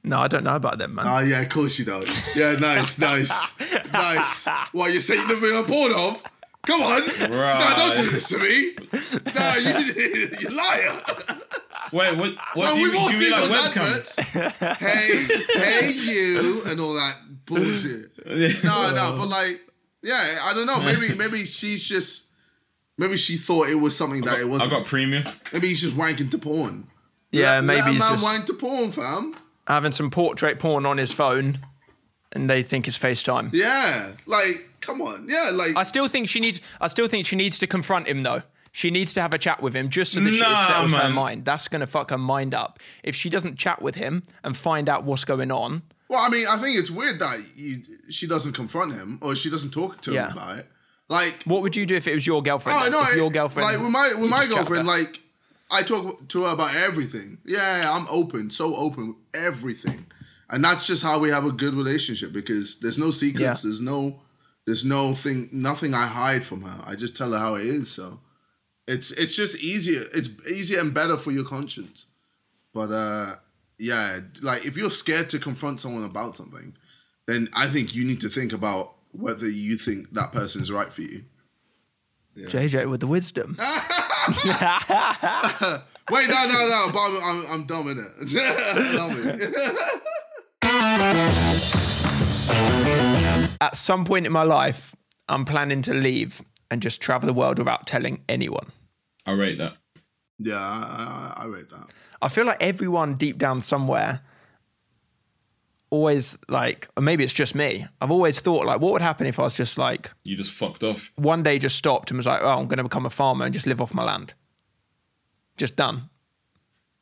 no, 0.04 0.20
I 0.20 0.28
don't 0.28 0.44
know 0.44 0.56
about 0.56 0.78
them, 0.80 0.96
man. 0.96 1.06
Oh 1.08 1.20
yeah, 1.20 1.42
of 1.42 1.50
course 1.50 1.78
you 1.78 1.86
don't. 1.86 2.08
Yeah, 2.36 2.54
nice, 2.54 2.98
nice, 3.00 3.60
nice. 3.94 4.48
What 4.72 4.92
you 4.94 5.02
say 5.02 5.16
you've 5.16 5.28
never 5.28 5.42
been 5.42 5.56
on 5.56 5.66
porn 5.66 5.94
of? 5.94 6.24
Come 6.64 6.82
on, 6.84 7.02
no, 7.32 7.74
don't 7.76 7.98
do 7.98 8.10
this 8.12 8.30
to 8.30 8.38
me. 8.38 8.74
No, 9.36 9.56
you, 9.56 10.30
you 10.40 10.50
liar. 10.50 11.02
Wait, 11.92 12.16
what? 12.18 12.18
What 12.18 12.38
Well, 12.56 12.76
do 12.76 12.80
you, 12.82 12.92
we've 12.92 13.00
all 13.02 13.10
do 13.10 13.16
you 13.18 13.22
seen 13.22 13.32
mean 13.32 13.50
like 13.50 13.50
those 13.50 14.16
webcam? 14.16 14.38
adverts. 14.38 14.80
hey, 14.80 15.60
hey, 15.60 15.92
you, 15.92 16.62
and 16.68 16.80
all 16.80 16.94
that 16.94 17.16
bullshit. 17.46 18.12
No, 18.64 18.94
no, 18.94 19.16
but 19.18 19.28
like, 19.28 19.60
yeah, 20.04 20.38
I 20.44 20.54
don't 20.54 20.66
know. 20.68 20.80
Maybe, 20.82 21.14
maybe 21.18 21.46
she's 21.46 21.88
just, 21.88 22.26
maybe 22.98 23.18
she 23.18 23.38
thought 23.38 23.70
it 23.70 23.76
was 23.76 23.96
something 23.96 24.22
that 24.22 24.40
it 24.40 24.48
wasn't. 24.48 24.72
I 24.72 24.78
got 24.78 24.86
premium. 24.86 25.24
maybe 25.54 25.68
he's 25.68 25.82
just 25.82 25.96
wanking 25.96 26.30
to 26.32 26.38
porn. 26.38 26.88
yeah, 27.32 27.56
let, 27.56 27.64
maybe 27.64 27.80
let 27.82 27.88
a 27.88 27.92
he's 27.92 28.00
man 28.00 28.12
just 28.14 28.24
wank 28.24 28.46
to 28.48 28.54
porn, 28.54 28.92
fam. 28.92 29.36
having 29.68 29.92
some 29.92 30.10
portrait 30.10 30.60
porn 30.60 30.86
on 30.86 30.98
his 30.98 31.14
phone, 31.14 31.60
and 32.34 32.50
they 32.50 32.64
think 32.64 32.88
it's 32.88 32.98
FaceTime. 32.98 33.52
Yeah, 33.54 34.12
like, 34.26 34.48
come 34.82 35.02
on, 35.02 35.28
yeah, 35.30 35.52
like, 35.54 35.76
I 35.78 35.84
still 35.84 36.08
think 36.08 36.28
she 36.30 36.40
needs. 36.40 36.62
I 36.80 36.88
still 36.88 37.08
think 37.08 37.26
she 37.26 37.36
needs 37.36 37.58
to 37.60 37.68
confront 37.68 38.08
him 38.08 38.24
though. 38.24 38.44
She 38.74 38.90
needs 38.90 39.14
to 39.16 39.22
have 39.22 39.34
a 39.34 39.38
chat 39.38 39.62
with 39.62 39.74
him 39.74 39.90
just 39.90 40.14
so 40.14 40.22
that 40.22 40.32
she 40.32 40.40
Nah, 40.40 40.66
settles 40.68 40.94
her 40.94 41.10
mind. 41.10 41.44
That's 41.44 41.68
gonna 41.68 41.88
fuck 41.88 42.10
her 42.12 42.18
mind 42.18 42.54
up. 42.54 42.80
If 43.04 43.16
she 43.16 43.30
doesn't 43.30 43.58
chat 43.58 43.82
with 43.82 43.96
him 43.96 44.24
and 44.46 44.56
find 44.56 44.88
out 44.88 45.04
what's 45.04 45.26
going 45.26 45.52
on, 45.52 45.82
well, 46.12 46.20
I 46.20 46.30
mean, 46.30 46.46
I 46.48 46.58
think 46.58 46.78
it's 46.78 46.92
weird 46.92 47.20
that 47.20 47.38
you, 47.56 47.82
she 48.10 48.28
doesn't 48.28 48.52
confront 48.52 48.94
him 48.94 49.18
or 49.22 49.34
she 49.36 49.50
doesn't 49.50 49.72
talk 49.72 50.02
to 50.02 50.12
Yeah. 50.12 50.28
him 50.28 50.38
about 50.38 50.58
it. 50.60 50.68
Like, 51.08 51.42
what 51.46 51.62
would 51.62 51.76
you 51.76 51.86
do 51.86 51.96
if 51.96 52.06
it 52.06 52.14
was 52.14 52.28
your 52.28 52.44
girlfriend? 52.44 52.78
oh 52.82 52.90
no, 52.90 53.16
your 53.16 53.32
girlfriend. 53.32 53.66
like 53.70 53.80
with 53.82 53.92
my 53.92 54.14
with 54.20 54.30
my 54.30 54.46
girlfriend, 54.46 54.86
like, 54.88 55.20
I 55.72 55.84
talk 55.84 56.28
to 56.28 56.44
her 56.44 56.54
about 56.54 56.76
everything. 56.76 57.38
Yeah, 57.46 57.90
I'm 57.94 58.06
open, 58.10 58.50
so 58.50 58.76
open 58.76 59.08
with 59.10 59.18
everything, 59.34 60.06
and 60.50 60.64
that's 60.64 60.86
just 60.86 61.02
how 61.02 61.18
we 61.20 61.30
have 61.30 61.46
a 61.46 61.52
good 61.52 61.74
relationship 61.74 62.34
because 62.34 62.80
there's 62.80 62.98
no 63.00 63.10
secrets, 63.12 63.64
Yeah. 63.64 63.70
there's 63.70 63.82
no, 63.82 64.20
there's 64.66 64.84
no 64.84 65.14
thing, 65.14 65.48
nothing 65.54 65.94
I 65.94 66.08
hide 66.08 66.44
from 66.44 66.62
her. 66.64 66.82
I 66.86 66.96
just 66.96 67.16
tell 67.16 67.32
her 67.32 67.40
how 67.40 67.56
it 67.56 67.66
is. 67.66 67.90
So, 67.90 68.20
it's 68.88 69.12
it's 69.12 69.36
just 69.36 69.58
easier. 69.64 70.04
It's 70.14 70.30
easier 70.50 70.80
and 70.82 70.94
better 70.94 71.16
for 71.18 71.32
your 71.32 71.46
conscience. 71.46 72.08
But 72.74 72.92
uh 72.92 73.36
yeah, 73.82 74.20
like 74.44 74.66
if 74.66 74.78
you're 74.78 74.92
scared 74.92 75.30
to 75.32 75.40
confront 75.40 75.80
someone 75.80 76.04
about 76.04 76.36
something, 76.36 76.76
then 77.26 77.50
I 77.56 77.66
think 77.66 77.96
you 77.96 78.06
need 78.06 78.22
to 78.22 78.30
think 78.30 78.54
about 78.54 78.94
whether 79.12 79.50
you 79.50 79.76
think 79.76 80.12
that 80.12 80.32
person 80.32 80.62
is 80.62 80.72
right 80.72 80.94
for 80.94 81.02
you. 81.02 81.24
JJ 82.38 82.88
with 82.90 83.02
the 83.02 83.08
wisdom. 83.08 83.58
Wait, 83.60 83.68
no, 86.30 86.48
no, 86.48 86.68
no, 86.68 86.90
but 86.94 87.00
I'm, 87.00 87.24
I'm, 87.24 87.46
I'm 87.52 87.66
dumb 87.66 87.90
in 87.90 87.98
it. 87.98 88.32
dumb 88.96 89.18
in 89.18 89.30
it. 89.42 89.52
At 93.62 93.76
some 93.76 94.06
point 94.06 94.28
in 94.28 94.32
my 94.32 94.44
life, 94.44 94.96
I'm 95.28 95.44
planning 95.44 95.82
to 95.84 95.94
leave 95.94 96.42
and 96.70 96.82
just 96.84 97.02
travel 97.02 97.26
the 97.26 97.34
world 97.34 97.58
without 97.58 97.88
telling 97.88 98.22
anyone. 98.30 98.72
I 99.26 99.32
rate 99.32 99.58
that. 99.58 99.74
Yeah, 100.44 100.56
I, 100.58 101.34
I, 101.38 101.44
I 101.44 101.48
read 101.48 101.70
that. 101.70 101.88
I 102.22 102.30
feel 102.30 102.46
like 102.46 102.62
everyone 102.62 103.16
deep 103.16 103.38
down 103.38 103.62
somewhere 103.62 104.22
always 105.90 106.38
like, 106.48 106.88
or 106.96 107.04
maybe 107.04 107.24
it's 107.24 107.34
just 107.34 107.54
me. 107.56 107.86
I've 108.00 108.12
always 108.12 108.40
thought 108.40 108.66
like, 108.66 108.80
what 108.80 108.94
would 108.94 109.02
happen 109.02 109.28
if 109.28 109.40
I 109.40 109.44
was 109.44 109.56
just 109.58 109.78
like 109.78 110.12
You 110.24 110.38
just 110.38 110.52
fucked 110.52 110.84
off. 110.84 111.12
one 111.16 111.44
day 111.44 111.60
just 111.60 111.76
stopped 111.76 112.12
and 112.12 112.18
was 112.18 112.26
like, 112.28 112.42
oh, 112.44 112.50
I'm 112.60 112.68
going 112.68 112.78
to 112.78 112.84
become 112.84 113.06
a 113.06 113.10
farmer 113.10 113.44
and 113.46 113.54
just 113.54 113.68
live 113.68 113.82
off 113.82 113.94
my 113.94 114.04
land. 114.04 114.34
Just 115.58 115.76
done. 115.76 116.10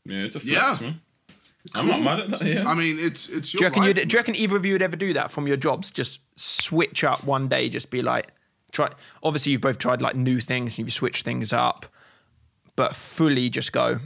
Yeah, 0.06 0.24
it's 0.24 0.36
a 0.36 0.40
Yeah. 0.44 0.60
flex, 0.76 0.82
man. 0.82 1.02
I'm 1.76 1.88
not 1.88 2.02
mad 2.02 2.20
at 2.22 2.30
that. 2.30 2.42
Yeah. 2.42 2.68
I 2.68 2.74
mean, 2.74 2.96
it's 3.00 3.30
it's 3.30 3.52
Do 3.52 3.60
you, 3.60 3.66
reckon 3.66 3.84
life. 3.84 3.96
you'd, 3.98 4.08
do 4.08 4.14
you 4.14 4.20
reckon 4.20 4.36
either 4.38 4.56
of 4.56 4.66
you 4.66 4.74
would 4.74 4.82
ever 4.82 4.96
do 4.96 5.14
that 5.14 5.30
from 5.30 5.46
your 5.46 5.58
jobs? 5.58 5.92
Just 5.92 6.22
switch 6.36 7.04
up 7.04 7.24
one 7.26 7.48
day, 7.48 7.70
just 7.70 7.92
be 7.92 8.02
like, 8.02 8.32
try. 8.72 8.90
Obviously, 9.22 9.52
you've 9.52 9.62
both 9.62 9.78
tried 9.78 10.02
like 10.02 10.16
new 10.16 10.40
things 10.40 10.80
and 10.80 10.88
you've 10.88 10.94
switched 10.94 11.26
things 11.26 11.52
up, 11.54 11.86
but 12.80 12.96
fully 12.96 13.50
just 13.50 13.74
go 13.74 14.00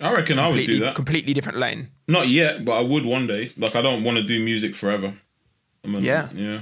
I 0.00 0.12
reckon 0.12 0.38
I 0.38 0.46
would 0.48 0.56
completely, 0.56 0.74
do 0.74 0.80
that. 0.84 0.94
completely 0.94 1.32
different 1.34 1.58
lane. 1.58 1.88
Not 2.06 2.28
yet, 2.28 2.64
but 2.64 2.74
I 2.80 2.82
would 2.82 3.04
one 3.04 3.26
day. 3.26 3.50
Like 3.56 3.74
I 3.74 3.82
don't 3.82 4.04
want 4.04 4.16
to 4.18 4.22
do 4.22 4.38
music 4.44 4.74
forever. 4.76 5.10
I'm 5.82 5.92
gonna- 5.94 6.06
Yeah. 6.06 6.28
Yeah. 6.34 6.60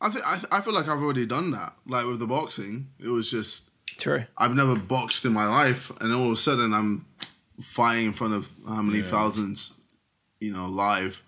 I 0.00 0.08
think 0.10 0.24
I, 0.32 0.34
I 0.56 0.60
feel 0.62 0.72
like 0.78 0.88
I've 0.88 1.02
already 1.02 1.26
done 1.26 1.50
that. 1.50 1.72
Like 1.86 2.06
with 2.06 2.18
the 2.18 2.26
boxing, 2.26 2.74
it 2.98 3.08
was 3.08 3.30
just 3.30 3.70
True. 3.98 4.22
I've 4.38 4.54
never 4.54 4.74
boxed 4.76 5.24
in 5.24 5.32
my 5.32 5.46
life, 5.60 5.90
and 6.00 6.14
all 6.14 6.26
of 6.26 6.32
a 6.32 6.36
sudden 6.48 6.72
I'm 6.72 7.04
fighting 7.60 8.06
in 8.06 8.12
front 8.12 8.34
of 8.34 8.50
how 8.68 8.82
many 8.82 9.02
thousands, 9.02 9.74
you 10.40 10.52
know, 10.52 10.66
live 10.66 11.22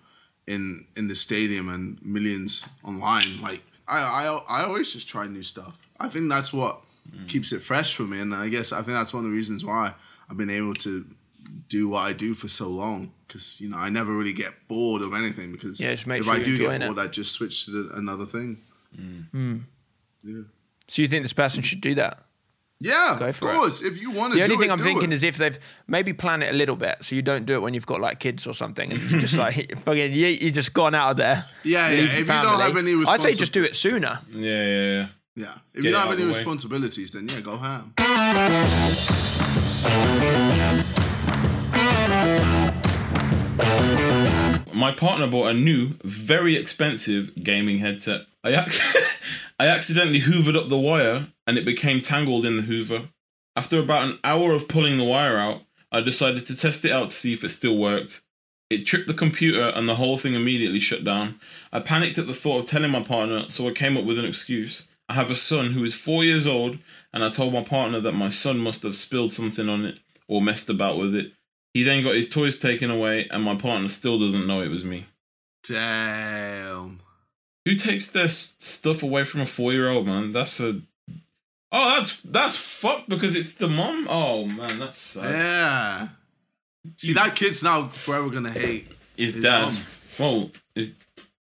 in 0.47 0.85
in 0.97 1.07
the 1.07 1.15
stadium 1.15 1.67
and 1.69 1.83
millions 2.15 2.65
online. 2.83 3.41
Like 3.47 3.61
I 3.87 3.99
I, 4.19 4.23
I 4.59 4.63
always 4.67 4.93
just 4.93 5.07
try 5.09 5.27
new 5.27 5.43
stuff. 5.43 5.75
I 5.99 6.07
think 6.09 6.29
that's 6.29 6.51
what 6.53 6.81
keeps 7.27 7.51
it 7.51 7.61
fresh 7.61 7.95
for 7.95 8.03
me, 8.03 8.19
and 8.19 8.33
I 8.35 8.49
guess 8.49 8.71
I 8.71 8.77
think 8.77 8.97
that's 8.97 9.13
one 9.13 9.23
of 9.25 9.29
the 9.31 9.35
reasons 9.35 9.63
why 9.65 9.93
I've 10.29 10.37
been 10.37 10.49
able 10.49 10.73
to 10.75 11.05
do 11.67 11.89
what 11.89 11.99
I 12.01 12.13
do 12.13 12.33
for 12.33 12.47
so 12.47 12.67
long. 12.67 13.11
Because 13.27 13.61
you 13.61 13.69
know 13.69 13.77
I 13.77 13.89
never 13.89 14.11
really 14.15 14.33
get 14.33 14.51
bored 14.67 15.01
of 15.01 15.13
anything. 15.13 15.51
Because 15.51 15.79
Yeah, 15.79 15.91
just 15.91 16.07
make 16.07 16.19
if 16.21 16.25
sure 16.25 16.33
I 16.33 16.37
you're 16.37 16.45
do 16.45 16.57
get 16.57 16.63
enjoying 16.65 16.81
it. 16.81 16.85
bored, 16.95 16.99
I 16.99 17.07
just 17.11 17.31
switch 17.33 17.65
to 17.65 17.71
the, 17.71 17.95
another 17.95 18.25
thing. 18.25 18.57
Hmm. 18.95 19.21
Hmm. 19.31 19.57
Yeah. 20.23 20.41
So 20.87 21.01
you 21.03 21.07
think 21.07 21.23
this 21.23 21.33
person 21.33 21.61
should 21.61 21.81
do 21.81 21.93
that? 21.95 22.17
Yeah, 22.81 23.17
Go 23.19 23.25
of 23.27 23.35
for 23.35 23.49
it. 23.49 23.53
course. 23.55 23.83
If 23.83 24.01
you 24.01 24.09
want 24.09 24.31
to, 24.33 24.37
The 24.39 24.43
only 24.45 24.55
do 24.55 24.61
thing 24.61 24.69
it, 24.69 24.73
I'm 24.73 24.79
thinking 24.79 25.11
it. 25.11 25.15
is 25.15 25.23
if 25.23 25.35
they've 25.35 25.59
maybe 25.87 26.13
plan 26.13 26.41
it 26.41 26.53
a 26.53 26.57
little 26.57 26.77
bit, 26.77 26.95
so 27.01 27.13
you 27.13 27.21
don't 27.21 27.45
do 27.45 27.55
it 27.55 27.61
when 27.61 27.73
you've 27.73 27.85
got 27.85 27.99
like 27.99 28.19
kids 28.21 28.47
or 28.47 28.53
something, 28.53 28.91
and 28.93 29.01
you 29.11 29.19
just 29.19 29.35
like 29.45 29.77
fucking 29.79 30.13
you, 30.13 30.27
you 30.27 30.49
just 30.49 30.73
gone 30.73 30.95
out 30.95 31.11
of 31.11 31.17
there. 31.17 31.43
Yeah, 31.65 31.89
yeah, 31.89 31.95
leave 31.95 32.03
if 32.05 32.13
your 32.13 32.37
you 32.37 32.41
don't 32.43 32.59
have 32.61 32.77
any 32.77 33.05
I 33.05 33.17
say 33.17 33.33
just 33.33 33.51
do 33.51 33.63
it 33.65 33.75
sooner. 33.75 34.21
Yeah, 34.31 34.39
yeah, 34.65 34.83
yeah. 34.93 35.07
Yeah. 35.35 35.53
If 35.73 35.81
Get 35.81 35.83
you 35.85 35.91
don't 35.91 36.01
have 36.01 36.09
any 36.11 36.17
the 36.17 36.23
way. 36.23 36.29
responsibilities, 36.37 37.11
then 37.11 37.27
yeah, 37.27 37.41
go 37.41 37.57
ham. 37.57 37.93
My 44.73 44.93
partner 44.95 45.27
bought 45.27 45.49
a 45.49 45.53
new, 45.53 45.95
very 46.03 46.55
expensive 46.55 47.35
gaming 47.43 47.79
headset. 47.79 48.21
I 48.43 48.53
ac- 48.65 48.81
I 49.59 49.67
accidentally 49.67 50.21
hoovered 50.21 50.55
up 50.55 50.69
the 50.69 50.77
wire 50.77 51.27
and 51.45 51.57
it 51.57 51.65
became 51.65 51.99
tangled 51.99 52.45
in 52.45 52.55
the 52.55 52.61
hoover. 52.61 53.09
After 53.57 53.79
about 53.79 54.07
an 54.09 54.19
hour 54.23 54.53
of 54.53 54.69
pulling 54.69 54.97
the 54.97 55.03
wire 55.03 55.37
out, 55.37 55.63
I 55.91 55.99
decided 56.01 56.45
to 56.45 56.55
test 56.55 56.85
it 56.85 56.91
out 56.93 57.09
to 57.09 57.15
see 57.15 57.33
if 57.33 57.43
it 57.43 57.49
still 57.49 57.77
worked. 57.77 58.21
It 58.69 58.85
tripped 58.85 59.07
the 59.07 59.13
computer 59.13 59.63
and 59.75 59.89
the 59.89 59.95
whole 59.95 60.17
thing 60.17 60.35
immediately 60.35 60.79
shut 60.79 61.03
down. 61.03 61.39
I 61.73 61.81
panicked 61.81 62.17
at 62.17 62.27
the 62.27 62.33
thought 62.33 62.59
of 62.59 62.65
telling 62.67 62.91
my 62.91 63.01
partner, 63.01 63.49
so 63.49 63.67
I 63.67 63.71
came 63.71 63.97
up 63.97 64.05
with 64.05 64.19
an 64.19 64.25
excuse. 64.25 64.87
I 65.09 65.13
have 65.13 65.31
a 65.31 65.35
son 65.35 65.71
who 65.71 65.83
is 65.83 65.95
four 65.95 66.23
years 66.23 66.45
old, 66.45 66.77
and 67.11 67.23
I 67.23 67.29
told 67.31 67.51
my 67.51 67.63
partner 67.63 67.99
that 67.99 68.11
my 68.11 68.29
son 68.29 68.59
must 68.59 68.83
have 68.83 68.95
spilled 68.95 69.31
something 69.31 69.67
on 69.67 69.83
it 69.85 69.99
or 70.27 70.39
messed 70.41 70.69
about 70.69 70.97
with 70.99 71.15
it. 71.15 71.33
He 71.73 71.83
then 71.83 72.03
got 72.03 72.13
his 72.15 72.29
toys 72.29 72.59
taken 72.59 72.91
away, 72.91 73.27
and 73.31 73.43
my 73.43 73.55
partner 73.55 73.89
still 73.89 74.19
doesn't 74.19 74.45
know 74.45 74.61
it 74.61 74.69
was 74.69 74.83
me. 74.85 75.07
Damn. 75.67 76.99
Who 77.65 77.75
takes 77.75 78.11
their 78.11 78.29
stuff 78.29 79.03
away 79.03 79.23
from 79.23 79.41
a 79.41 79.45
four-year-old 79.45 80.05
man? 80.05 80.31
That's 80.31 80.59
a 80.59 80.81
oh, 81.71 81.95
that's 81.95 82.21
that's 82.21 82.55
fucked 82.55 83.09
because 83.09 83.35
it's 83.35 83.55
the 83.55 83.67
mom. 83.67 84.07
Oh 84.09 84.45
man, 84.45 84.79
that's 84.79 84.97
sad. 84.97 85.33
Yeah. 85.35 86.07
See, 86.95 87.13
that 87.13 87.35
kid's 87.35 87.63
now 87.63 87.87
forever 87.87 88.29
gonna 88.29 88.49
hate. 88.51 88.87
His 89.17 89.35
His 89.35 89.43
dad. 89.43 89.61
mom. 89.73 89.77
Well, 90.17 90.51
his 90.73 90.95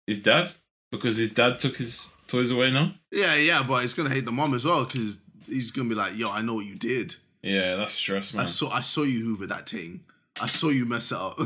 his 0.07 0.21
dad 0.21 0.51
because 0.91 1.17
his 1.17 1.33
dad 1.33 1.59
took 1.59 1.77
his 1.77 2.12
toys 2.33 2.51
away 2.51 2.71
now. 2.71 2.93
Yeah, 3.11 3.35
yeah, 3.35 3.63
but 3.67 3.81
he's 3.83 3.93
gonna 3.93 4.09
hate 4.09 4.25
the 4.25 4.31
mom 4.31 4.53
as 4.55 4.65
well 4.65 4.85
because 4.85 5.19
he's 5.45 5.71
gonna 5.71 5.89
be 5.89 5.95
like, 5.95 6.17
"Yo, 6.17 6.31
I 6.31 6.41
know 6.41 6.55
what 6.55 6.65
you 6.65 6.75
did. 6.75 7.15
Yeah, 7.43 7.75
that's 7.75 7.93
stress, 7.93 8.33
man. 8.33 8.43
I 8.43 8.47
saw, 8.47 8.69
I 8.71 8.81
saw 8.81 9.03
you 9.03 9.19
hoover 9.23 9.45
that 9.47 9.69
thing. 9.69 10.01
I 10.41 10.47
saw 10.47 10.69
you 10.69 10.85
mess 10.85 11.11
it 11.11 11.17
up." 11.17 11.39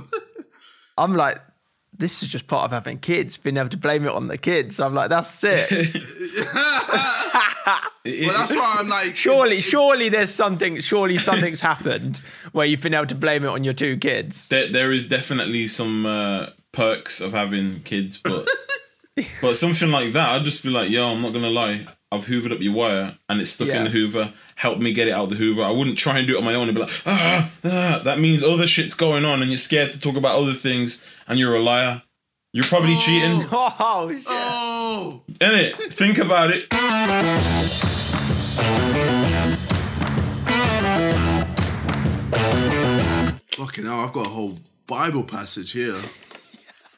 I'm 0.98 1.16
like, 1.16 1.40
this 1.96 2.24
is 2.24 2.30
just 2.30 2.48
part 2.48 2.66
of 2.66 2.72
having 2.72 3.00
kids, 3.00 3.38
being 3.38 3.58
able 3.58 3.70
to 3.70 3.78
blame 3.78 4.06
it 4.06 4.12
on 4.12 4.28
the 4.28 4.38
kids. 4.38 4.80
I'm 4.80 4.94
like, 4.94 5.10
that's 5.10 5.44
it. 5.44 5.70
well, 8.06 8.38
that's 8.38 8.56
why 8.56 8.78
I'm 8.80 8.88
like, 8.88 9.16
surely, 9.16 9.60
surely 9.62 10.10
there's 10.10 10.34
something, 10.34 10.80
surely 10.80 11.18
something's 11.18 11.62
happened 11.62 12.22
where 12.54 12.66
you've 12.66 12.82
been 12.82 12.94
able 12.94 13.08
to 13.08 13.16
blame 13.16 13.44
it 13.44 13.50
on 13.50 13.64
your 13.64 13.74
two 13.74 13.98
kids. 13.98 14.48
there, 14.50 14.72
there 14.72 14.92
is 14.92 15.08
definitely 15.08 15.68
some 15.68 16.06
uh, 16.06 16.48
perks 16.72 17.20
of 17.22 17.34
having 17.34 17.82
kids, 17.82 18.18
but 18.18 18.48
but 19.42 19.56
something 19.58 19.90
like 19.92 20.14
that, 20.14 20.30
I'd 20.30 20.46
just 20.46 20.64
be 20.64 20.70
like, 20.70 20.90
yo, 20.90 21.06
I'm 21.08 21.22
not 21.22 21.34
gonna 21.34 21.50
lie. 21.50 21.88
I've 22.12 22.26
hoovered 22.26 22.54
up 22.54 22.62
your 22.62 22.74
wire 22.74 23.18
and 23.28 23.42
it's 23.42 23.52
stuck 23.52 23.68
Yeah. 23.68 23.80
in 23.80 23.84
the 23.84 23.90
Hoover. 23.90 24.34
Help 24.56 24.80
me 24.80 24.94
get 24.94 25.10
it 25.10 25.12
out 25.12 25.26
of 25.26 25.30
the 25.32 25.36
Hoover. 25.36 25.62
I 25.64 25.72
wouldn't 25.72 25.98
try 25.98 26.18
and 26.20 26.28
do 26.28 26.36
it 26.36 26.38
on 26.38 26.46
my 26.46 26.54
own 26.56 26.70
and 26.70 26.76
be 26.76 26.82
like, 26.82 26.92
ah, 27.06 27.52
ah. 27.66 28.02
That 28.06 28.20
means 28.20 28.44
other 28.44 28.66
shit's 28.66 28.94
going 28.94 29.26
on 29.26 29.42
and 29.42 29.52
you're 29.52 29.58
scared 29.58 29.92
to 29.92 30.00
talk 30.00 30.16
about 30.16 30.40
other 30.40 30.54
things 30.54 31.06
and 31.28 31.38
you're 31.38 31.56
a 31.56 31.62
liar. 31.62 32.04
You're 32.54 32.64
probably 32.66 32.96
cheating. 32.98 33.44
Oh, 33.52 34.10
shit. 34.12 34.24
Oh, 34.26 35.22
Innit? 35.34 35.74
Think 35.94 36.18
about 36.18 36.52
it. 36.52 36.68
fucking 43.52 43.86
hell! 43.86 44.00
I've 44.02 44.14
got 44.14 44.28
a 44.28 44.30
whole 44.30 44.58
Bible 44.86 45.24
passage 45.24 45.72
here. 45.72 45.96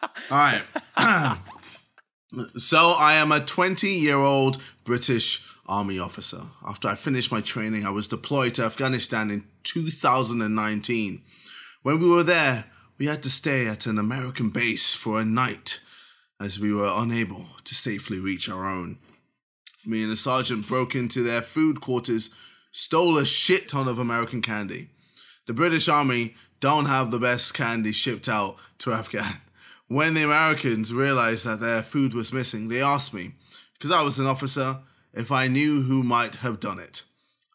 All 0.01 0.09
right. 0.31 0.61
so 2.55 2.95
I 2.97 3.15
am 3.15 3.31
a 3.31 3.39
20-year-old 3.39 4.61
British 4.83 5.43
Army 5.65 5.99
officer. 5.99 6.41
After 6.67 6.87
I 6.87 6.95
finished 6.95 7.31
my 7.31 7.41
training, 7.41 7.85
I 7.85 7.91
was 7.91 8.07
deployed 8.07 8.55
to 8.55 8.63
Afghanistan 8.63 9.29
in 9.29 9.45
2019. 9.63 11.21
When 11.83 11.99
we 11.99 12.09
were 12.09 12.23
there, 12.23 12.65
we 12.97 13.05
had 13.05 13.23
to 13.23 13.29
stay 13.29 13.67
at 13.67 13.85
an 13.85 13.97
American 13.97 14.49
base 14.49 14.93
for 14.93 15.19
a 15.19 15.25
night 15.25 15.79
as 16.41 16.59
we 16.59 16.73
were 16.73 16.91
unable 16.93 17.45
to 17.63 17.75
safely 17.75 18.19
reach 18.19 18.49
our 18.49 18.65
own. 18.65 18.97
Me 19.85 20.03
and 20.03 20.11
a 20.11 20.15
sergeant 20.15 20.67
broke 20.67 20.95
into 20.95 21.23
their 21.23 21.41
food 21.41 21.81
quarters, 21.81 22.29
stole 22.71 23.17
a 23.17 23.25
shit 23.25 23.69
ton 23.69 23.87
of 23.87 23.99
American 23.99 24.41
candy. 24.41 24.89
The 25.47 25.53
British 25.53 25.87
Army 25.89 26.35
don't 26.59 26.85
have 26.85 27.11
the 27.11 27.19
best 27.19 27.53
candy 27.53 27.91
shipped 27.91 28.29
out 28.29 28.57
to 28.79 28.93
Afghan. 28.93 29.41
When 29.89 30.13
the 30.13 30.23
Americans 30.23 30.93
realized 30.93 31.47
that 31.47 31.59
their 31.59 31.81
food 31.81 32.13
was 32.13 32.31
missing, 32.31 32.67
they 32.67 32.79
asked 32.79 33.11
me, 33.11 33.31
because 33.73 33.89
I 33.91 34.03
was 34.03 34.19
an 34.19 34.27
officer, 34.27 34.77
if 35.13 35.31
I 35.31 35.47
knew 35.47 35.81
who 35.81 36.03
might 36.03 36.37
have 36.37 36.59
done 36.59 36.77
it. 36.77 37.03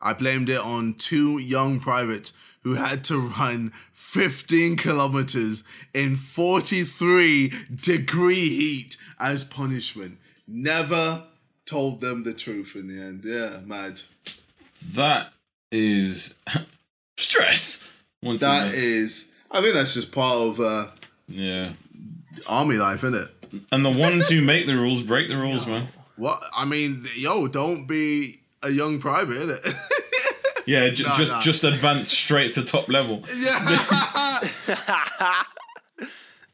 I 0.03 0.15
blamed 0.15 0.51
it 0.51 0.59
on 0.61 0.95
two 0.95 1.39
young 1.39 1.79
privates 1.79 2.33
who 2.65 2.75
had 2.75 3.05
to 3.05 3.19
run 3.19 3.73
15 3.93 4.77
kilometers 4.77 5.63
in 5.95 6.17
43 6.17 7.53
degree 7.73 8.49
heat 8.49 8.97
as 9.21 9.45
punishment. 9.45 10.19
Never 10.49 11.23
told 11.67 12.01
them 12.01 12.25
the 12.25 12.35
truth 12.35 12.75
in 12.75 12.89
the 12.89 13.01
end. 13.01 13.23
Yeah, 13.25 13.61
mad. 13.65 14.01
That 14.93 15.33
is 15.71 16.41
stress. 17.17 17.93
Once 18.21 18.41
That 18.41 18.75
is, 18.75 19.33
I 19.53 19.61
think 19.61 19.75
that's 19.75 19.95
just 19.95 20.11
part 20.11 20.37
of 20.37 20.59
uh, 20.59 20.87
yeah. 21.29 21.75
Army 22.49 22.77
life, 22.77 23.05
isn't 23.05 23.15
it? 23.15 23.63
And 23.73 23.85
the 23.85 23.91
ones 23.91 24.29
who 24.29 24.41
make 24.43 24.67
the 24.67 24.75
rules 24.77 25.01
break 25.03 25.29
the 25.29 25.37
rules, 25.37 25.67
man. 25.67 25.87
What 26.17 26.41
I 26.57 26.65
mean, 26.65 27.05
yo, 27.17 27.47
don't 27.49 27.87
be 27.87 28.41
a 28.63 28.71
young 28.71 28.99
private, 29.01 29.37
innit? 29.39 29.75
Yeah, 30.67 30.89
j- 30.89 31.05
Nah, 31.05 31.15
just 31.15 31.33
nah. 31.35 31.41
just 31.43 31.63
advance 31.65 32.11
straight 32.11 32.55
to 32.55 32.65
top 32.65 32.89
level. 32.89 33.23
yeah. 33.37 34.41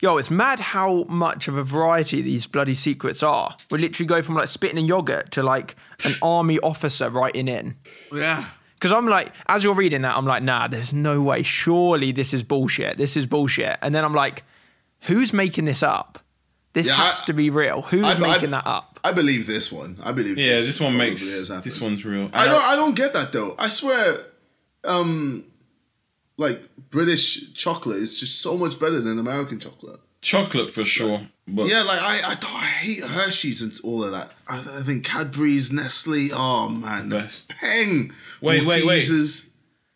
Yo, 0.02 0.16
it's 0.16 0.30
mad 0.30 0.58
how 0.60 1.04
much 1.04 1.46
of 1.46 1.56
a 1.58 1.62
variety 1.62 2.22
these 2.22 2.46
bloody 2.46 2.72
secrets 2.74 3.22
are. 3.22 3.54
We 3.70 3.78
literally 3.78 4.06
go 4.06 4.22
from 4.22 4.34
like 4.34 4.48
spitting 4.48 4.78
in 4.78 4.86
yogurt 4.86 5.30
to 5.32 5.42
like 5.42 5.76
an 6.04 6.14
army 6.22 6.58
officer 6.60 7.10
writing 7.10 7.48
in. 7.48 7.76
yeah. 8.12 8.46
Because 8.74 8.92
I'm 8.92 9.06
like, 9.06 9.30
as 9.46 9.62
you're 9.62 9.74
reading 9.74 10.00
that, 10.02 10.16
I'm 10.16 10.24
like, 10.24 10.42
nah, 10.42 10.66
there's 10.68 10.94
no 10.94 11.20
way. 11.20 11.42
Surely 11.42 12.12
this 12.12 12.32
is 12.32 12.42
bullshit. 12.42 12.96
This 12.96 13.14
is 13.14 13.26
bullshit. 13.26 13.76
And 13.82 13.94
then 13.94 14.06
I'm 14.06 14.14
like, 14.14 14.42
who's 15.02 15.32
making 15.32 15.64
this 15.64 15.82
up? 15.82 16.18
This 16.72 16.86
Yeah, 16.86 16.94
has 16.94 17.22
I- 17.22 17.26
to 17.26 17.32
be 17.32 17.50
real. 17.50 17.82
Who's 17.82 18.06
I- 18.06 18.14
I- 18.14 18.18
making 18.18 18.50
that 18.50 18.66
up? 18.66 19.00
I 19.02 19.12
believe 19.12 19.46
this 19.46 19.72
one. 19.72 19.96
I 20.02 20.12
believe. 20.12 20.36
Yeah, 20.38 20.56
this 20.56 20.78
one 20.80 20.96
makes 20.96 21.48
this 21.48 21.80
one's 21.80 22.04
real. 22.04 22.30
I 22.32 22.46
don't. 22.46 22.62
I 22.64 22.76
don't 22.76 22.94
get 22.94 23.12
that 23.14 23.32
though. 23.32 23.56
I 23.58 23.68
swear, 23.70 24.18
um, 24.84 25.44
like 26.36 26.60
British 26.90 27.52
chocolate 27.54 27.98
is 27.98 28.18
just 28.20 28.40
so 28.40 28.56
much 28.56 28.78
better 28.78 29.00
than 29.00 29.18
American 29.18 29.58
chocolate. 29.58 30.00
chocolate 30.22 30.68
for 30.70 30.84
sure, 30.84 31.26
but 31.48 31.66
Yeah, 31.66 31.82
like 31.82 31.98
I, 32.02 32.20
I, 32.24 32.36
I 32.46 32.64
hate 32.66 33.02
Hershey's 33.02 33.62
and 33.62 33.72
all 33.82 34.04
of 34.04 34.12
that. 34.12 34.34
I, 34.46 34.58
I 34.58 34.82
think 34.82 35.04
Cadbury's, 35.04 35.72
Nestle. 35.72 36.28
Oh 36.32 36.68
man, 36.68 37.08
the 37.08 37.16
Best. 37.20 37.48
peng. 37.48 38.12
Wait, 38.42 38.64
wait, 38.66 38.84
wait. 38.84 39.08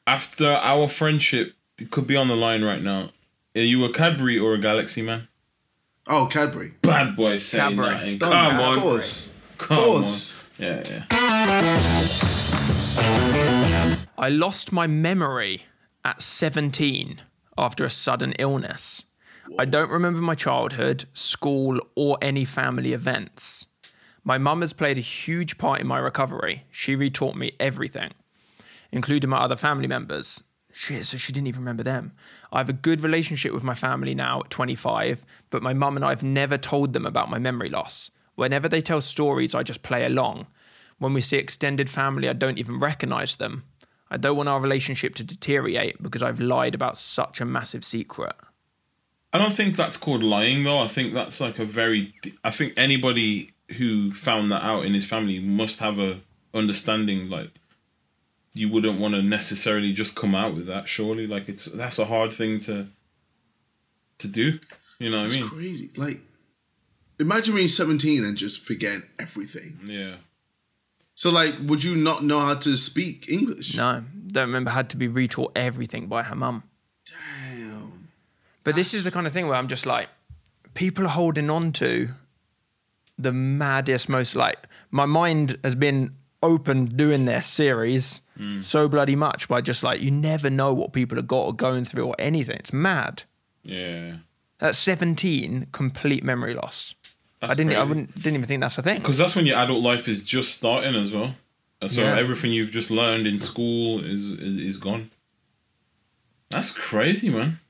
After 0.07 0.47
our 0.49 0.89
friendship 0.89 1.55
it 1.79 1.91
could 1.91 2.07
be 2.07 2.17
on 2.17 2.29
the 2.29 2.37
line 2.37 2.63
right 2.65 2.83
now. 2.83 3.11
Are 3.57 3.61
you 3.61 3.85
a 3.85 3.89
Cadbury 3.89 4.39
or 4.39 4.55
a 4.55 4.59
Galaxy 4.59 5.01
man? 5.03 5.29
Oh, 6.09 6.29
Cadbury. 6.31 6.73
Bad 6.83 7.15
boy 7.17 7.39
saying 7.39 7.69
Cadbury. 7.77 7.89
that. 7.89 8.03
and 8.03 8.21
Don't 8.21 8.33
Come 8.33 8.57
matter, 8.57 8.63
on, 8.65 8.75
Of 8.77 8.83
course. 8.83 9.33
come 9.59 9.79
Of 9.79 9.85
on. 9.85 10.01
course. 10.03 10.41
Yeah, 10.59 10.83
yeah. 10.89 11.05
I 14.19 14.29
lost 14.29 14.73
my 14.73 14.87
memory 14.87 15.63
at 16.05 16.21
17 16.23 17.21
after 17.57 17.85
a 17.85 17.91
sudden 17.91 18.33
illness. 18.39 19.03
I 19.59 19.65
don't 19.67 19.91
remember 19.91 20.21
my 20.21 20.35
childhood, 20.35 21.05
school, 21.13 21.79
or 21.95 22.19
any 22.23 22.45
family 22.45 22.93
events. 22.93 23.67
My 24.25 24.39
mum 24.39 24.63
has 24.63 24.73
played 24.73 24.97
a 24.99 25.03
huge 25.03 25.59
part 25.59 25.81
in 25.81 25.87
my 25.87 25.99
recovery. 25.99 26.65
She 26.71 26.97
retaught 26.97 27.35
me 27.35 27.53
everything, 27.61 28.13
including 28.91 29.31
my 29.31 29.39
other 29.39 29.57
family 29.57 29.87
members. 29.87 30.43
Shit, 30.77 31.05
so 31.05 31.17
she 31.17 31.33
didn't 31.33 31.47
even 31.47 31.61
remember 31.61 31.85
them. 31.85 32.15
I 32.51 32.59
have 32.59 32.69
a 32.69 32.73
good 32.73 33.01
relationship 33.01 33.53
with 33.53 33.63
my 33.63 33.77
family 33.77 34.13
now 34.13 34.41
at 34.41 34.51
25, 34.51 35.25
but 35.49 35.63
my 35.63 35.73
mum 35.73 35.95
and 35.95 36.05
I 36.05 36.09
have 36.09 36.25
never 36.25 36.59
told 36.59 36.93
them 36.93 37.07
about 37.07 37.31
my 37.31 37.39
memory 37.39 37.69
loss. 37.69 38.11
Whenever 38.35 38.69
they 38.69 38.83
tell 38.83 39.01
stories, 39.01 39.55
I 39.55 39.63
just 39.63 39.85
play 39.85 40.05
along. 40.05 40.49
When 40.99 41.15
we 41.15 41.21
see 41.21 41.37
extended 41.37 41.89
family, 41.89 42.29
I 42.29 42.33
don't 42.33 42.59
even 42.59 42.81
recognize 42.81 43.37
them. 43.37 43.63
I 44.11 44.17
don't 44.17 44.37
want 44.37 44.49
our 44.49 44.61
relationship 44.61 45.15
to 45.15 45.23
deteriorate 45.23 46.03
because 46.03 46.25
I've 46.25 46.41
lied 46.41 46.75
about 46.75 46.99
such 46.99 47.41
a 47.41 47.45
massive 47.45 47.85
secret. 47.85 48.35
I 49.33 49.39
don't 49.39 49.53
think 49.53 49.77
that's 49.77 49.97
called 49.97 50.25
lying 50.25 50.65
though. 50.65 50.81
I 50.81 50.89
think 50.89 51.15
that's 51.15 51.41
like 51.41 51.61
a 51.61 51.65
very. 51.65 52.15
I 52.43 52.51
think 52.51 52.73
anybody 52.77 53.53
who 53.79 54.13
found 54.13 54.51
that 54.51 54.65
out 54.65 54.85
in 54.85 54.93
his 54.93 55.07
family 55.07 55.39
must 55.39 55.79
have 55.79 56.01
a 56.01 56.21
understanding 56.53 57.31
like 57.31 57.51
you 58.55 58.69
wouldn't 58.69 59.01
want 59.01 59.15
to 59.15 59.23
necessarily 59.23 59.93
just 59.93 60.15
come 60.17 60.35
out 60.35 60.55
with 60.55 60.67
that. 60.67 60.89
Surely, 60.89 61.27
like 61.27 61.49
it's 61.49 61.67
that's 61.67 61.99
a 61.99 62.05
hard 62.07 62.33
thing 62.33 62.61
to 62.61 62.87
to 64.19 64.29
do. 64.29 64.59
You 64.99 65.11
know 65.11 65.19
what 65.23 65.27
It's 65.27 65.37
I 65.37 65.41
mean? 65.41 65.49
crazy. 65.51 65.91
Like, 65.97 66.21
imagine 67.19 67.55
being 67.57 67.69
17 67.69 68.25
and 68.25 68.37
just 68.37 68.61
forgetting 68.65 69.03
everything. 69.19 69.79
Yeah. 69.85 70.17
So, 71.17 71.31
like, 71.31 71.55
would 71.65 71.83
you 71.85 71.95
not 71.97 72.25
know 72.25 72.41
how 72.41 72.55
to 72.55 72.77
speak 72.77 73.29
English? 73.29 73.77
No, 73.77 74.05
don't 74.29 74.47
remember. 74.49 74.71
Had 74.71 74.89
to 74.91 74.97
be 74.97 75.09
retaught 75.09 75.51
everything 75.57 76.07
by 76.07 76.23
her 76.23 76.35
mum. 76.37 76.63
Damn. 77.07 78.09
But 78.63 78.75
this 78.77 78.95
is 78.95 79.05
the 79.05 79.11
kind 79.11 79.27
of 79.27 79.33
thing 79.33 79.47
where 79.47 79.57
I'm 79.57 79.69
just 79.69 79.85
like, 79.87 80.09
people 80.75 81.05
are 81.07 81.09
holding 81.11 81.51
on 81.51 81.73
to 81.73 82.09
the 83.19 83.33
maddest, 83.33 84.09
most 84.09 84.35
like. 84.35 84.59
My 84.91 85.07
mind 85.07 85.57
has 85.63 85.75
been 85.75 86.15
open 86.43 86.85
doing 86.87 87.25
this 87.27 87.47
series 87.47 88.21
Mm. 88.39 88.65
so 88.65 88.89
bloody 88.89 89.15
much 89.15 89.47
by 89.49 89.61
just 89.61 89.83
like 89.85 90.01
you 90.01 90.11
never 90.11 90.51
know 90.51 90.75
what 90.75 90.93
people 90.93 91.17
have 91.17 91.29
got 91.29 91.43
or 91.47 91.53
going 91.53 91.85
through 91.85 92.05
or 92.07 92.15
anything. 92.19 92.57
It's 92.57 92.73
mad. 92.73 93.23
Yeah. 93.63 94.17
At 94.61 94.75
17, 94.75 95.69
complete 95.73 96.25
memory 96.25 96.55
loss. 96.55 96.95
That's 97.41 97.53
I 97.53 97.57
didn't. 97.57 97.75
I 97.75 97.85
wouldn't. 97.85 98.15
Didn't 98.15 98.35
even 98.35 98.45
think 98.47 98.61
that's 98.61 98.79
a 98.79 98.83
thing. 98.83 98.99
Because 98.99 99.19
that's 99.19 99.37
when 99.37 99.47
your 99.47 99.59
adult 99.59 99.83
life 99.83 100.09
is 100.09 100.25
just 100.25 100.55
starting 100.57 100.95
as 100.95 101.13
well. 101.13 101.35
So 101.87 102.01
Yeah. 102.03 102.17
everything 102.19 102.53
you've 102.53 102.71
just 102.71 102.91
learned 102.91 103.27
in 103.27 103.39
school 103.39 104.03
is, 104.03 104.31
is 104.31 104.57
is 104.63 104.77
gone. 104.79 105.11
That's 106.51 106.77
crazy, 106.77 107.29
man. 107.31 107.61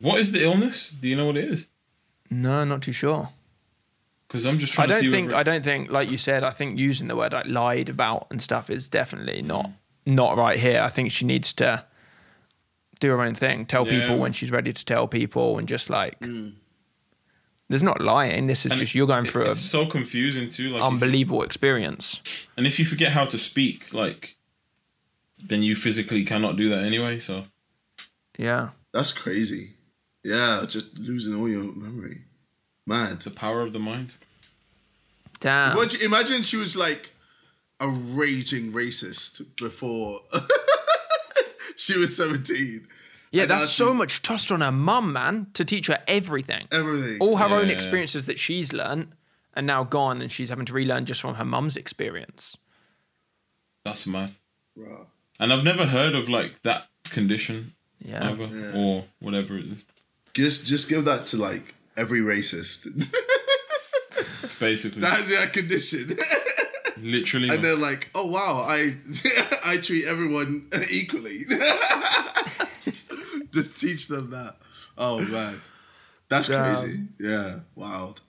What 0.00 0.18
is 0.18 0.32
the 0.32 0.42
illness? 0.42 0.90
Do 0.90 1.08
you 1.08 1.14
know 1.16 1.26
what 1.26 1.36
it 1.36 1.44
is? 1.52 1.68
No, 2.30 2.64
not 2.64 2.82
too 2.82 2.92
sure. 2.92 3.28
Because 4.32 4.46
I'm 4.46 4.58
just 4.58 4.72
trying 4.72 4.88
to 4.88 4.94
don't 4.94 5.02
see. 5.02 5.10
think. 5.10 5.26
whether- 5.28 5.36
I 5.40 5.42
don't 5.42 5.62
think. 5.62 5.90
Like 5.92 6.10
you 6.10 6.16
said, 6.16 6.42
I 6.42 6.50
think 6.50 6.78
using 6.78 7.06
the 7.08 7.16
word 7.16 7.34
like 7.34 7.46
lied 7.46 7.90
about 7.90 8.28
and 8.30 8.40
stuff 8.40 8.70
is 8.70 8.88
definitely 8.88 9.42
not 9.42 9.70
not 10.06 10.38
right 10.38 10.58
here. 10.58 10.80
I 10.80 10.88
think 10.88 11.12
she 11.12 11.26
needs 11.26 11.52
to 11.54 11.84
do 12.98 13.10
her 13.10 13.20
own 13.20 13.34
thing. 13.34 13.66
Tell 13.66 13.86
Yeah. 13.86 14.00
people 14.00 14.16
when 14.18 14.32
she's 14.32 14.50
ready 14.50 14.72
to 14.72 14.84
tell 14.84 15.06
people, 15.06 15.58
and 15.58 15.68
just 15.68 15.90
like. 15.90 16.18
Hmm. 16.24 16.48
There's 17.68 17.82
not 17.82 18.00
lying. 18.02 18.46
This 18.48 18.66
is 18.66 18.72
and 18.72 18.80
just 18.80 18.94
you're 18.94 19.06
going 19.06 19.24
it- 19.26 19.30
through 19.30 19.50
It's 19.50 19.60
so 19.60 19.86
confusing 19.86 20.48
too. 20.50 20.70
Like, 20.70 20.72
an 20.72 20.76
if 20.76 20.80
you- 20.80 20.86
unbelievable 20.94 21.42
experience. 21.42 22.20
and 22.56 22.66
if 22.66 22.78
you 22.78 22.84
forget 22.84 23.12
how 23.12 23.24
to 23.26 23.38
speak, 23.38 23.94
like, 23.94 24.36
then 25.42 25.62
you 25.62 25.74
physically 25.76 26.24
cannot 26.24 26.56
do 26.56 26.68
that 26.70 26.84
anyway. 26.84 27.18
So 27.18 27.44
Yeah. 28.38 28.70
That's 28.92 29.12
crazy. 29.12 29.70
Yeah, 30.24 30.64
just 30.68 30.98
losing 30.98 31.34
all 31.34 31.48
your 31.48 31.64
memory. 31.74 32.22
Mad. 32.86 33.22
the 33.22 33.30
power 33.30 33.60
of 33.62 33.72
the 33.72 33.78
mind. 33.78 34.14
Damn. 35.40 35.76
Imagine, 35.76 36.00
imagine 36.02 36.42
she 36.42 36.56
was 36.56 36.76
like 36.76 37.10
a 37.80 37.88
raging 37.88 38.72
racist 38.72 39.44
before 39.56 40.20
she 41.76 41.98
was 41.98 42.16
17. 42.16 42.86
yeah, 43.32 43.42
And 43.42 43.48
now 43.48 43.58
that's 43.58 43.70
she- 43.70 43.82
so 43.82 43.92
much 43.94 44.22
trust 44.22 44.52
on 44.52 44.60
her 44.60 44.72
mum, 44.72 45.12
man, 45.12 45.48
to 45.54 45.64
teach 45.64 45.86
her 45.88 45.98
everything. 46.06 46.68
Everything. 46.70 47.18
all 47.20 47.36
her 47.38 47.54
own 47.56 47.70
experiences 47.70 48.26
that 48.26 48.38
she's 48.38 48.72
learned 48.72 49.12
and 49.54 49.66
now 49.66 49.84
gone, 49.84 50.22
and 50.22 50.30
she's 50.30 50.48
having 50.48 50.64
to 50.66 50.72
relearn 50.72 51.04
just 51.06 51.20
from 51.20 51.34
her 51.34 51.44
mum's 51.44 51.76
experience. 51.76 52.56
That's 53.84 54.06
mad. 54.06 54.30
Right. 54.76 55.06
And 55.40 55.52
I've 55.52 55.64
never 55.64 55.86
heard 55.86 56.14
of 56.14 56.28
like 56.28 56.62
that 56.62 56.86
condition 57.04 57.74
Yeah. 58.00 58.30
ever 58.30 58.46
Yeah. 58.46 58.72
or 58.76 59.04
whatever 59.18 59.58
it 59.58 59.66
is. 59.66 59.84
Just, 60.34 60.66
just 60.66 60.88
give 60.88 61.04
that 61.04 61.26
to 61.28 61.36
like 61.36 61.74
every 61.96 62.20
racist. 62.20 62.86
Basically, 64.60 65.00
That's 65.00 65.28
their 65.28 65.46
condition. 65.48 66.16
literally. 67.00 67.48
and 67.48 67.56
man. 67.56 67.62
they're 67.62 67.76
like, 67.76 68.10
oh 68.14 68.26
wow, 68.30 68.64
I 68.68 68.92
I 69.66 69.76
treat 69.78 70.04
everyone 70.06 70.68
equally. 70.90 71.40
Just 73.52 73.80
teach 73.80 74.08
them 74.08 74.30
that. 74.30 74.56
Oh 74.96 75.20
man, 75.20 75.60
that's 76.28 76.48
Damn. 76.48 76.74
crazy. 76.76 77.00
Yeah, 77.18 77.60
wild. 77.74 78.20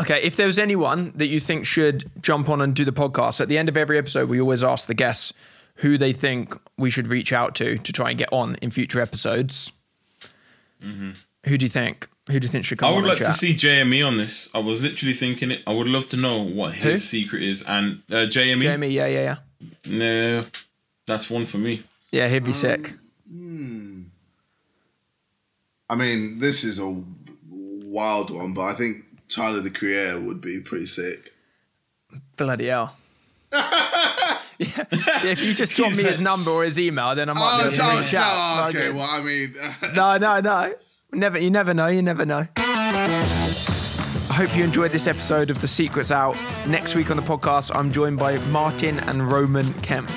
Okay, 0.00 0.22
if 0.22 0.36
there 0.36 0.46
was 0.46 0.58
anyone 0.58 1.12
that 1.16 1.26
you 1.26 1.38
think 1.40 1.66
should 1.66 2.10
jump 2.22 2.48
on 2.48 2.60
and 2.60 2.74
do 2.74 2.84
the 2.84 2.92
podcast, 2.92 3.40
at 3.40 3.48
the 3.48 3.58
end 3.58 3.68
of 3.68 3.76
every 3.76 3.98
episode, 3.98 4.28
we 4.28 4.40
always 4.40 4.64
ask 4.64 4.86
the 4.86 4.94
guests 4.94 5.32
who 5.76 5.98
they 5.98 6.12
think 6.12 6.54
we 6.78 6.90
should 6.90 7.06
reach 7.08 7.32
out 7.32 7.54
to 7.56 7.76
to 7.78 7.92
try 7.92 8.10
and 8.10 8.18
get 8.18 8.28
on 8.32 8.54
in 8.62 8.70
future 8.70 9.00
episodes. 9.00 9.72
Who 10.82 11.58
do 11.58 11.64
you 11.64 11.68
think? 11.70 12.08
Who 12.30 12.38
do 12.38 12.44
you 12.44 12.48
think 12.50 12.64
should 12.64 12.78
come 12.78 12.88
Mm-hmm. 12.88 12.94
I 12.94 12.96
on 12.98 13.02
would 13.02 13.08
like 13.08 13.18
and 13.18 13.26
to 13.26 13.32
see 13.38 13.54
JME 13.54 14.06
on 14.06 14.16
this. 14.16 14.48
I 14.54 14.58
was 14.58 14.82
literally 14.82 15.14
thinking 15.14 15.50
it. 15.50 15.62
I 15.66 15.72
would 15.72 15.88
love 15.88 16.06
to 16.10 16.16
know 16.16 16.42
what 16.42 16.74
his 16.74 16.92
Who? 16.92 16.98
secret 16.98 17.42
is. 17.42 17.62
And 17.68 18.02
uh, 18.10 18.26
JME, 18.28 18.62
Jamie, 18.62 18.88
yeah, 18.88 19.06
yeah, 19.06 19.36
yeah. 19.58 19.66
no, 19.86 20.42
that's 21.06 21.28
one 21.30 21.46
for 21.46 21.58
me. 21.58 21.82
Yeah, 22.12 22.28
he'd 22.28 22.38
Um, 22.42 22.44
be 22.44 22.52
sick. 22.52 22.92
I 25.88 25.96
mean, 25.96 26.38
this 26.38 26.62
is 26.64 26.78
a 26.78 27.02
wild 27.50 28.30
one, 28.30 28.54
but 28.54 28.62
I 28.62 28.74
think 28.74 29.04
Tyler 29.28 29.60
the 29.60 29.70
Creator 29.70 30.20
would 30.20 30.40
be 30.40 30.60
pretty 30.60 30.86
sick. 30.86 31.34
Bloody 32.36 32.66
hell. 32.66 32.96
yeah. 34.60 34.84
if 35.24 35.42
you 35.44 35.54
just 35.54 35.74
drop 35.76 35.90
me 35.96 36.02
his 36.02 36.20
number 36.20 36.50
or 36.50 36.64
his 36.64 36.78
email, 36.78 37.14
then 37.14 37.28
I 37.28 37.32
might 37.32 37.40
Oh, 37.42 37.58
be 37.70 37.74
able 37.74 37.76
to 37.76 37.82
no, 37.94 37.98
reach 38.00 38.12
no, 38.12 38.20
out. 38.20 38.68
okay. 38.68 38.78
Okay. 38.88 38.96
Well, 38.96 39.08
I 39.10 39.20
mean, 39.22 39.54
uh, 39.60 39.92
No, 39.96 40.16
no, 40.18 40.40
no. 40.40 40.72
Never, 41.12 41.38
you 41.38 41.50
never 41.50 41.74
know. 41.74 41.86
You 41.88 42.02
never 42.02 42.24
know. 42.24 42.44
I 42.56 44.34
hope 44.34 44.56
you 44.56 44.62
enjoyed 44.62 44.92
this 44.92 45.06
episode 45.06 45.50
of 45.50 45.60
The 45.60 45.68
Secrets 45.68 46.10
Out. 46.12 46.36
Next 46.66 46.94
week 46.94 47.10
on 47.10 47.16
the 47.16 47.22
podcast, 47.22 47.70
I'm 47.74 47.90
joined 47.90 48.18
by 48.18 48.38
Martin 48.48 49.00
and 49.00 49.30
Roman 49.30 49.72
Kemp. 49.82 50.08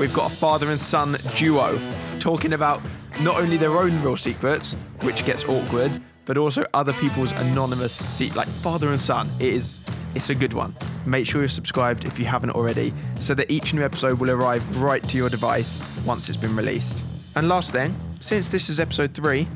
We've 0.00 0.12
got 0.12 0.32
a 0.32 0.34
father 0.34 0.68
and 0.70 0.80
son 0.80 1.16
duo 1.36 1.80
talking 2.18 2.54
about 2.54 2.80
not 3.20 3.40
only 3.40 3.56
their 3.56 3.76
own 3.78 4.02
real 4.02 4.16
secrets, 4.16 4.72
which 5.02 5.24
gets 5.24 5.44
awkward, 5.44 6.02
but 6.24 6.36
also 6.36 6.64
other 6.74 6.92
people's 6.94 7.32
anonymous 7.32 7.92
secrets, 7.94 8.36
like 8.36 8.48
father 8.48 8.90
and 8.90 9.00
son. 9.00 9.30
It 9.38 9.54
is, 9.54 9.78
it's 10.14 10.30
a 10.30 10.34
good 10.34 10.52
one. 10.52 10.74
Make 11.06 11.26
sure 11.26 11.40
you're 11.40 11.48
subscribed 11.48 12.04
if 12.04 12.18
you 12.18 12.24
haven't 12.24 12.50
already, 12.50 12.92
so 13.18 13.34
that 13.34 13.50
each 13.50 13.74
new 13.74 13.82
episode 13.82 14.18
will 14.18 14.30
arrive 14.30 14.80
right 14.80 15.02
to 15.08 15.16
your 15.16 15.28
device 15.28 15.80
once 16.04 16.28
it's 16.28 16.38
been 16.38 16.56
released. 16.56 17.02
And 17.34 17.48
last 17.48 17.72
thing, 17.72 17.94
since 18.20 18.48
this 18.48 18.68
is 18.68 18.78
episode 18.78 19.14
three, 19.14 19.48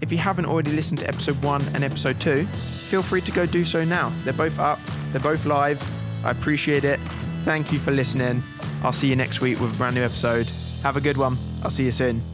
if 0.00 0.10
you 0.10 0.18
haven't 0.18 0.46
already 0.46 0.72
listened 0.72 1.00
to 1.00 1.08
episode 1.08 1.42
one 1.42 1.62
and 1.74 1.84
episode 1.84 2.20
two, 2.20 2.46
feel 2.46 3.02
free 3.02 3.20
to 3.22 3.32
go 3.32 3.46
do 3.46 3.64
so 3.64 3.84
now. 3.84 4.12
They're 4.24 4.32
both 4.32 4.58
up, 4.58 4.78
they're 5.12 5.20
both 5.20 5.44
live. 5.44 5.82
I 6.24 6.30
appreciate 6.30 6.84
it. 6.84 7.00
Thank 7.44 7.72
you 7.72 7.78
for 7.78 7.90
listening. 7.90 8.42
I'll 8.82 8.92
see 8.92 9.08
you 9.08 9.16
next 9.16 9.40
week 9.40 9.60
with 9.60 9.74
a 9.74 9.76
brand 9.76 9.94
new 9.94 10.02
episode. 10.02 10.48
Have 10.82 10.96
a 10.96 11.00
good 11.00 11.16
one. 11.16 11.38
I'll 11.62 11.70
see 11.70 11.84
you 11.84 11.92
soon. 11.92 12.31